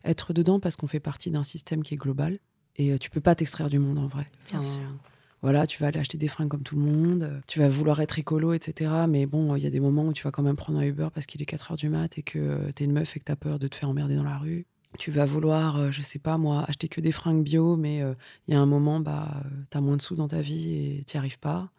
être 0.04 0.34
dedans 0.34 0.60
parce 0.60 0.76
qu'on 0.76 0.88
fait 0.88 1.00
partie 1.00 1.32
d'un 1.32 1.44
système 1.44 1.84
qui 1.84 1.94
est 1.94 1.98
global. 1.98 2.40
Et 2.78 2.92
euh, 2.92 2.98
tu 2.98 3.10
peux 3.10 3.22
pas 3.22 3.36
t'extraire 3.36 3.70
du 3.70 3.80
monde 3.80 4.00
en 4.00 4.08
vrai. 4.08 4.26
Bien 4.50 4.62
sûr. 4.62 4.82
Voilà, 5.42 5.68
tu 5.68 5.80
vas 5.80 5.88
aller 5.88 6.00
acheter 6.00 6.18
des 6.18 6.28
fringues 6.28 6.50
comme 6.50 6.64
tout 6.64 6.76
le 6.76 6.82
monde, 6.82 7.42
tu 7.46 7.60
vas 7.60 7.70
vouloir 7.70 8.02
être 8.02 8.18
écolo, 8.18 8.54
etc. 8.54 8.92
Mais 9.08 9.28
bon, 9.28 9.56
il 9.56 9.64
y 9.64 9.68
a 9.68 9.70
des 9.70 9.80
moments 9.80 10.06
où 10.06 10.14
tu 10.14 10.24
vas 10.24 10.32
quand 10.32 10.42
même 10.42 10.56
prendre 10.56 10.80
un 10.80 10.84
Uber 10.84 11.10
parce 11.14 11.28
qu'il 11.28 11.42
est 11.42 11.46
4 11.46 11.72
heures 11.72 11.78
du 11.78 11.88
mat 11.88 12.18
et 12.18 12.24
que 12.24 12.40
euh, 12.40 12.72
tu 12.76 12.82
es 12.82 12.86
une 12.86 12.94
meuf 12.94 13.16
et 13.16 13.20
que 13.20 13.26
tu 13.26 13.32
as 13.32 13.36
peur 13.36 13.60
de 13.60 13.68
te 13.68 13.76
faire 13.76 13.90
emmerder 13.90 14.16
dans 14.16 14.24
la 14.24 14.38
rue. 14.38 14.66
Tu 14.98 15.12
vas 15.12 15.26
vouloir, 15.26 15.78
euh, 15.78 15.92
je 15.92 16.02
sais 16.02 16.20
pas 16.20 16.38
moi, 16.38 16.66
acheter 16.68 16.88
que 16.88 17.00
des 17.00 17.12
fringues 17.12 17.44
bio, 17.44 17.76
mais 17.76 18.02
il 18.48 18.54
y 18.54 18.58
a 18.58 18.60
un 18.60 18.66
moment, 18.66 19.00
bah, 19.00 19.44
tu 19.70 19.78
as 19.78 19.82
moins 19.82 19.98
de 19.98 20.02
sous 20.02 20.16
dans 20.16 20.28
ta 20.28 20.42
vie 20.42 20.74
et 20.74 21.04
tu 21.06 21.16
n'y 21.16 21.20
arrives 21.20 21.40
pas. 21.40 21.70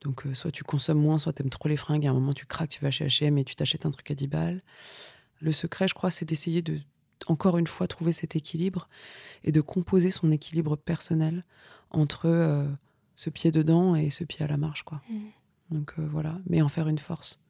Donc, 0.00 0.24
soit 0.32 0.50
tu 0.50 0.64
consommes 0.64 1.00
moins, 1.00 1.18
soit 1.18 1.32
tu 1.32 1.42
aimes 1.42 1.50
trop 1.50 1.68
les 1.68 1.76
fringues. 1.76 2.04
Et 2.04 2.08
à 2.08 2.10
un 2.10 2.14
moment, 2.14 2.34
tu 2.34 2.46
craques, 2.46 2.70
tu 2.70 2.80
vas 2.82 2.90
chez 2.90 3.06
HM 3.06 3.38
et 3.38 3.44
tu 3.44 3.54
t'achètes 3.54 3.86
un 3.86 3.90
truc 3.90 4.10
à 4.10 4.14
10 4.14 4.26
balles. 4.26 4.62
Le 5.40 5.52
secret, 5.52 5.86
je 5.86 5.94
crois, 5.94 6.10
c'est 6.10 6.24
d'essayer 6.24 6.62
de 6.62 6.80
encore 7.26 7.58
une 7.58 7.66
fois 7.66 7.88
trouver 7.88 8.12
cet 8.12 8.36
équilibre 8.36 8.88
et 9.44 9.52
de 9.52 9.60
composer 9.60 10.10
son 10.10 10.30
équilibre 10.30 10.76
personnel 10.76 11.44
entre 11.90 12.26
euh, 12.26 12.68
ce 13.14 13.30
pied 13.30 13.52
dedans 13.52 13.96
et 13.96 14.10
ce 14.10 14.24
pied 14.24 14.44
à 14.44 14.48
la 14.48 14.56
marche 14.56 14.82
quoi. 14.82 15.02
Mm. 15.08 15.18
Donc 15.70 15.94
euh, 15.98 16.06
voilà, 16.10 16.38
mais 16.46 16.62
en 16.62 16.68
faire 16.68 16.88
une 16.88 16.98
force. 16.98 17.42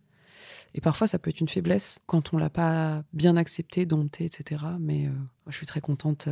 Et 0.74 0.80
parfois 0.80 1.06
ça 1.06 1.18
peut 1.18 1.30
être 1.30 1.40
une 1.40 1.48
faiblesse 1.48 2.00
quand 2.06 2.32
on 2.32 2.38
l'a 2.38 2.50
pas 2.50 3.02
bien 3.12 3.36
accepté, 3.36 3.86
dompté, 3.86 4.24
etc. 4.24 4.64
Mais 4.78 5.06
euh, 5.06 5.12
je 5.48 5.56
suis 5.56 5.66
très 5.66 5.80
contente 5.80 6.28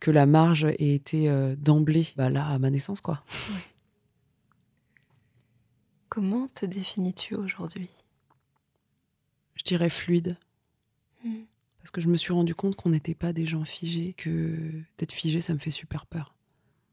que 0.00 0.10
la 0.10 0.26
marge 0.26 0.64
ait 0.64 0.94
été 0.94 1.30
d'emblée 1.56 2.08
bah, 2.16 2.28
là 2.28 2.46
à 2.46 2.58
ma 2.58 2.70
naissance 2.70 3.00
quoi. 3.00 3.22
Comment 6.08 6.48
te 6.48 6.66
définis-tu 6.66 7.34
aujourd'hui? 7.36 7.88
Je 9.54 9.64
dirais 9.64 9.90
fluide. 9.90 10.36
Mm. 11.24 11.44
Parce 11.82 11.90
que 11.90 12.00
je 12.00 12.08
me 12.08 12.16
suis 12.16 12.32
rendu 12.32 12.54
compte 12.54 12.76
qu'on 12.76 12.90
n'était 12.90 13.16
pas 13.16 13.32
des 13.32 13.44
gens 13.44 13.64
figés, 13.64 14.14
que 14.16 14.56
d'être 14.98 15.10
figé, 15.10 15.40
ça 15.40 15.52
me 15.52 15.58
fait 15.58 15.72
super 15.72 16.06
peur. 16.06 16.32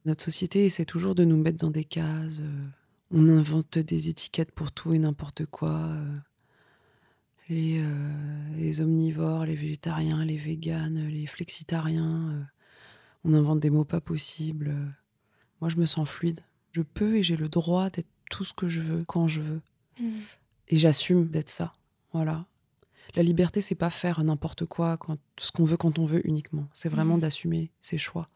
Notre 0.05 0.24
société 0.24 0.65
essaie 0.65 0.86
toujours 0.86 1.13
de 1.13 1.24
nous 1.24 1.38
mettre 1.38 1.60
dans 1.60 1.69
des 1.69 1.84
cases. 1.84 2.39
Euh, 2.41 2.63
on 3.12 3.29
invente 3.29 3.77
des 3.77 4.10
étiquettes 4.10 4.51
pour 4.51 4.72
tout 4.72 4.96
et 4.96 5.00
n'importe 5.00 5.46
quoi. 5.46 5.69
Euh, 5.69 6.17
euh, 7.51 8.55
les, 8.58 8.81
omnivores, 8.81 9.46
les 9.46 9.53
végétariens, 9.53 10.25
les 10.25 10.38
véganes, 10.38 11.08
les 11.08 11.27
flexitariens. 11.27 12.50
on 13.24 13.36
invente 13.36 13.60
des 13.60 13.69
mots 13.69 13.86
pas 13.86 14.01
possibles. 14.01 14.75
Moi, 15.62 15.69
je 15.69 15.77
me 15.77 15.86
sens 15.86 16.10
fluide. 16.10 16.41
Je 16.72 16.81
peux 16.81 17.17
et 17.17 17.23
j'ai 17.23 17.38
le 17.38 17.47
droit 17.47 17.91
d'être 17.91 18.10
tout 18.32 18.43
ce 18.43 18.54
que 18.54 18.67
je 18.67 18.82
veux 18.82 19.04
quand 19.04 19.28
je 19.28 19.41
veux. 19.41 19.62
Mmh. 19.99 20.10
Et 20.69 20.78
j'assume 20.78 21.28
d'être 21.28 21.49
ça. 21.49 21.73
Voilà 22.12 22.47
la 23.15 23.24
liberté, 23.24 23.62
c'est 23.62 23.76
pas 23.76 23.89
faire 23.89 24.24
n'importe 24.24 24.65
quoi, 24.65 24.98
quand, 24.98 25.17
ce 25.38 25.52
qu'on 25.52 25.65
veut 25.65 25.78
quand 25.78 26.00
on 26.00 26.06
veut 26.06 26.26
uniquement. 26.28 26.67
C'est 26.74 26.89
vraiment 26.89 27.17
mmh. 27.17 27.22
d'assumer 27.22 27.72
ses 27.82 27.98
choix 27.98 28.30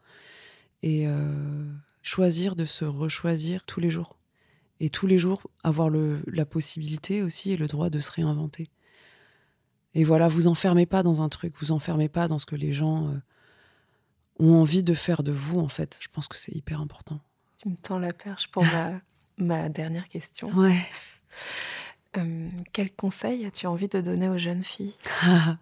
et 0.84 1.06
euh, 1.06 1.64
choisir 2.02 2.56
de 2.56 2.66
se 2.66 2.84
rechoisir 2.84 3.64
tous 3.64 3.80
les 3.80 3.88
jours. 3.88 4.18
Et 4.80 4.90
tous 4.90 5.06
les 5.06 5.18
jours 5.18 5.42
avoir 5.62 5.88
le, 5.88 6.22
la 6.26 6.44
possibilité 6.44 7.22
aussi 7.22 7.52
et 7.52 7.56
le 7.56 7.68
droit 7.68 7.88
de 7.88 8.00
se 8.00 8.10
réinventer. 8.10 8.68
Et 9.94 10.04
voilà, 10.04 10.28
vous 10.28 10.46
enfermez 10.46 10.84
pas 10.84 11.02
dans 11.02 11.22
un 11.22 11.30
truc, 11.30 11.54
vous 11.58 11.72
enfermez 11.72 12.10
pas 12.10 12.28
dans 12.28 12.38
ce 12.38 12.44
que 12.44 12.56
les 12.56 12.74
gens 12.74 13.08
euh, 13.08 13.16
ont 14.40 14.54
envie 14.56 14.82
de 14.82 14.92
faire 14.92 15.22
de 15.22 15.32
vous, 15.32 15.58
en 15.58 15.68
fait. 15.68 15.98
Je 16.02 16.08
pense 16.08 16.28
que 16.28 16.36
c'est 16.36 16.54
hyper 16.54 16.80
important. 16.80 17.20
Tu 17.56 17.70
me 17.70 17.76
tends 17.76 17.98
la 17.98 18.12
perche 18.12 18.50
pour 18.50 18.64
ma, 18.64 19.00
ma 19.38 19.70
dernière 19.70 20.08
question. 20.08 20.48
Ouais. 20.48 20.76
Euh, 22.16 22.48
quel 22.72 22.92
conseil 22.92 23.44
as-tu 23.44 23.66
envie 23.66 23.88
de 23.88 24.00
donner 24.00 24.28
aux 24.28 24.38
jeunes 24.38 24.62
filles? 24.62 24.96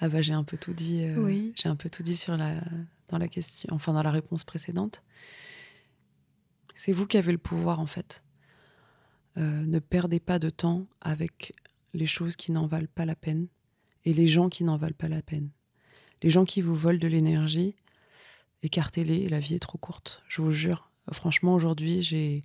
Ah 0.00 0.08
bah 0.08 0.22
j'ai 0.22 0.32
un 0.32 0.44
peu 0.44 0.56
tout 0.56 0.74
dit. 0.74 1.02
Euh, 1.02 1.16
oui. 1.16 1.52
J'ai 1.56 1.68
un 1.68 1.74
peu 1.74 1.90
tout 1.90 2.04
dit 2.04 2.16
sur 2.16 2.36
la 2.36 2.60
dans 3.08 3.18
la 3.18 3.26
question, 3.26 3.74
enfin 3.74 3.92
dans 3.92 4.02
la 4.02 4.12
réponse 4.12 4.44
précédente. 4.44 5.02
C'est 6.76 6.92
vous 6.92 7.06
qui 7.06 7.16
avez 7.16 7.32
le 7.32 7.38
pouvoir 7.38 7.80
en 7.80 7.86
fait. 7.86 8.22
Euh, 9.38 9.64
ne 9.64 9.78
perdez 9.80 10.20
pas 10.20 10.38
de 10.38 10.50
temps 10.50 10.86
avec 11.00 11.52
les 11.94 12.06
choses 12.06 12.36
qui 12.36 12.52
n'en 12.52 12.66
valent 12.66 12.86
pas 12.94 13.06
la 13.06 13.16
peine 13.16 13.48
et 14.04 14.12
les 14.12 14.28
gens 14.28 14.48
qui 14.48 14.62
n'en 14.62 14.76
valent 14.76 14.94
pas 14.96 15.08
la 15.08 15.22
peine. 15.22 15.50
Les 16.22 16.30
gens 16.30 16.44
qui 16.44 16.60
vous 16.60 16.76
volent 16.76 16.98
de 16.98 17.08
l'énergie, 17.08 17.74
écartez-les. 18.62 19.28
La 19.28 19.40
vie 19.40 19.54
est 19.54 19.60
trop 19.60 19.78
courte. 19.78 20.22
Je 20.28 20.42
vous 20.42 20.52
jure. 20.52 20.90
Franchement, 21.12 21.54
aujourd'hui, 21.54 22.02
j'ai 22.02 22.42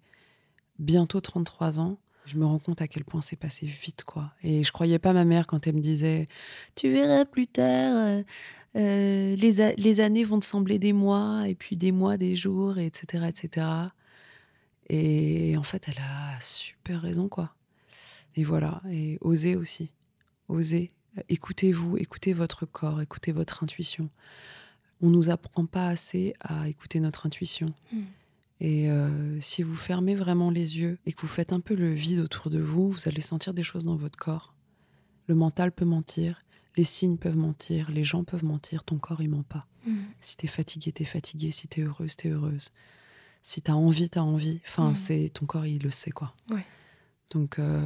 bientôt 0.80 1.22
33 1.22 1.80
ans 1.80 2.00
je 2.26 2.38
me 2.38 2.46
rends 2.46 2.60
compte 2.60 2.82
à 2.82 2.88
quel 2.88 3.04
point 3.04 3.22
c'est 3.22 3.36
passé 3.36 3.66
vite, 3.66 4.04
quoi. 4.04 4.32
Et 4.44 4.64
je 4.64 4.72
croyais 4.72 5.00
pas 5.00 5.14
ma 5.14 5.26
mère 5.26 5.48
quand 5.48 5.68
elle 5.68 5.76
me 5.76 5.82
disait 5.82 6.28
Tu 6.76 6.92
verras 6.92 7.26
plus 7.26 7.48
tard, 7.48 7.96
euh, 7.96 8.24
euh, 8.76 9.36
les, 9.36 10.00
années 10.00 10.24
vont 10.24 10.40
te 10.40 10.46
sembler 10.46 10.80
des 10.80 10.94
mois, 10.94 11.44
et 11.48 11.56
puis 11.56 11.76
des 11.76 11.92
mois, 11.92 12.18
des 12.18 12.36
jours, 12.36 12.78
etc., 12.80 13.26
etc. 13.28 13.68
Et 14.90 15.56
en 15.58 15.64
fait, 15.64 15.88
elle 15.88 16.02
a 16.02 16.40
super 16.40 17.02
raison, 17.02 17.28
quoi. 17.28 17.54
Et 18.36 18.44
voilà. 18.44 18.82
Et 18.90 19.18
osez 19.22 19.56
aussi. 19.56 19.92
Osez. 20.48 20.92
Écoutez-vous, 21.30 21.98
écoutez 21.98 22.34
votre 22.34 22.66
corps, 22.66 23.02
écoutez 23.02 23.32
votre 23.32 23.64
intuition. 23.64 24.10
On 25.02 25.10
nous 25.10 25.30
apprend 25.30 25.66
pas 25.66 25.88
assez 25.88 26.34
à 26.40 26.68
écouter 26.68 27.00
notre 27.00 27.28
intuition. 27.28 27.74
Hmm. 27.92 28.04
Et 28.64 28.90
euh, 28.90 29.38
si 29.42 29.62
vous 29.62 29.76
fermez 29.76 30.16
vraiment 30.16 30.50
les 30.50 30.80
yeux 30.80 30.98
et 31.06 31.12
que 31.12 31.22
vous 31.22 31.28
faites 31.28 31.52
un 31.52 31.60
peu 31.60 31.76
le 31.76 31.94
vide 31.94 32.22
autour 32.22 32.50
de 32.50 32.60
vous, 32.60 32.90
vous 32.90 33.10
allez 33.10 33.20
sentir 33.20 33.54
des 33.54 33.62
choses 33.62 33.84
dans 33.84 33.98
votre 33.98 34.18
corps. 34.18 34.56
Le 35.28 35.36
mental 35.36 35.74
peut 35.74 35.84
mentir, 35.84 36.42
les 36.78 36.86
signes 36.86 37.18
peuvent 37.18 37.36
mentir, 37.36 37.92
les 37.92 38.06
gens 38.06 38.24
peuvent 38.24 38.46
mentir, 38.46 38.86
ton 38.86 39.00
corps 39.00 39.22
il 39.22 39.30
ment 39.30 39.44
pas. 39.44 39.68
Mm. 39.86 39.98
Si 40.22 40.38
t'es 40.38 40.48
fatigué, 40.48 40.94
t'es 40.94 41.04
fatigué, 41.04 41.52
si 41.52 41.68
t'es 41.68 41.82
heureuse, 41.82 42.16
t'es 42.16 42.30
heureuse. 42.30 42.70
Si 43.42 43.62
t'as 43.62 43.74
envie, 43.74 44.10
t'as 44.10 44.22
envie. 44.22 44.62
Enfin, 44.66 44.92
mm. 44.92 44.96
c'est 44.96 45.30
ton 45.34 45.46
corps 45.46 45.66
il 45.66 45.84
le 45.84 45.92
sait 45.92 46.12
quoi. 46.12 46.34
Donc 47.32 47.60
euh, 47.60 47.86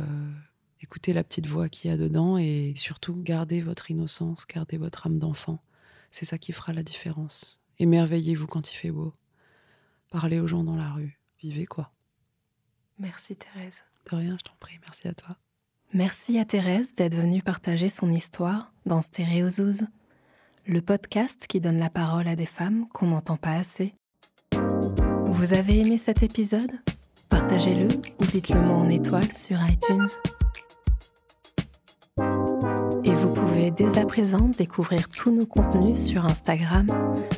écoutez 0.81 1.11
la 1.11 1.23
petite 1.23 1.47
voix 1.47 1.69
qu'il 1.69 1.89
y 1.89 1.93
a 1.93 1.97
dedans 1.97 2.37
et 2.37 2.73
surtout 2.75 3.15
gardez 3.15 3.61
votre 3.61 3.89
innocence, 3.89 4.45
gardez 4.45 4.77
votre 4.77 5.07
âme 5.07 5.17
d'enfant. 5.17 5.59
C'est 6.11 6.25
ça 6.25 6.37
qui 6.37 6.51
fera 6.51 6.71
la 6.71 6.83
différence. 6.83 7.59
Émerveillez-vous 7.79 8.45
quand 8.45 8.71
il 8.71 8.75
fait 8.75 8.91
beau. 8.91 9.11
Parlez 10.11 10.39
aux 10.39 10.47
gens 10.47 10.63
dans 10.63 10.75
la 10.75 10.91
rue. 10.91 11.19
Vivez 11.41 11.65
quoi. 11.65 11.91
Merci 12.99 13.35
Thérèse. 13.35 13.83
De 14.09 14.15
rien, 14.15 14.37
je 14.39 14.43
t'en 14.43 14.55
prie. 14.59 14.79
Merci 14.81 15.07
à 15.07 15.13
toi. 15.13 15.37
Merci 15.93 16.39
à 16.39 16.45
Thérèse 16.45 16.95
d'être 16.95 17.15
venue 17.15 17.41
partager 17.41 17.89
son 17.89 18.11
histoire 18.11 18.73
dans 18.85 19.01
Stéréozouz, 19.01 19.87
le 20.65 20.81
podcast 20.81 21.45
qui 21.47 21.61
donne 21.61 21.79
la 21.79 21.89
parole 21.89 22.27
à 22.27 22.35
des 22.35 22.45
femmes 22.45 22.87
qu'on 22.89 23.07
n'entend 23.07 23.37
pas 23.37 23.53
assez. 23.53 23.93
Vous 25.25 25.53
avez 25.53 25.79
aimé 25.79 25.97
cet 25.97 26.23
épisode? 26.23 26.71
Partagez-le 27.29 27.87
ou 27.87 28.25
dites-le 28.25 28.61
moi 28.61 28.77
en 28.77 28.89
étoile 28.89 29.31
sur 29.31 29.57
iTunes. 29.67 30.07
Et 33.03 33.13
vous 33.13 33.33
pouvez 33.33 33.71
dès 33.71 33.97
à 33.99 34.05
présent 34.05 34.49
découvrir 34.49 35.07
tous 35.09 35.31
nos 35.31 35.45
contenus 35.45 35.99
sur 35.99 36.25
Instagram, 36.25 36.87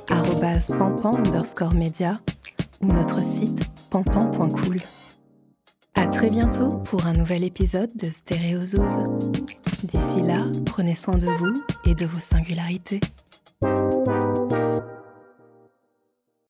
pampan 0.07 1.15
underscore 1.17 1.73
média 1.73 2.13
ou 2.81 2.87
notre 2.87 3.23
site 3.23 3.59
pampan.cool. 3.89 4.77
À 5.95 6.07
très 6.07 6.29
bientôt 6.29 6.69
pour 6.85 7.05
un 7.05 7.13
nouvel 7.13 7.43
épisode 7.43 7.91
de 7.95 8.09
Stéréozouz. 8.09 8.99
D'ici 9.83 10.21
là, 10.21 10.45
prenez 10.65 10.95
soin 10.95 11.17
de 11.17 11.27
vous 11.27 11.61
et 11.85 11.95
de 11.95 12.05
vos 12.05 12.21
singularités. 12.21 12.99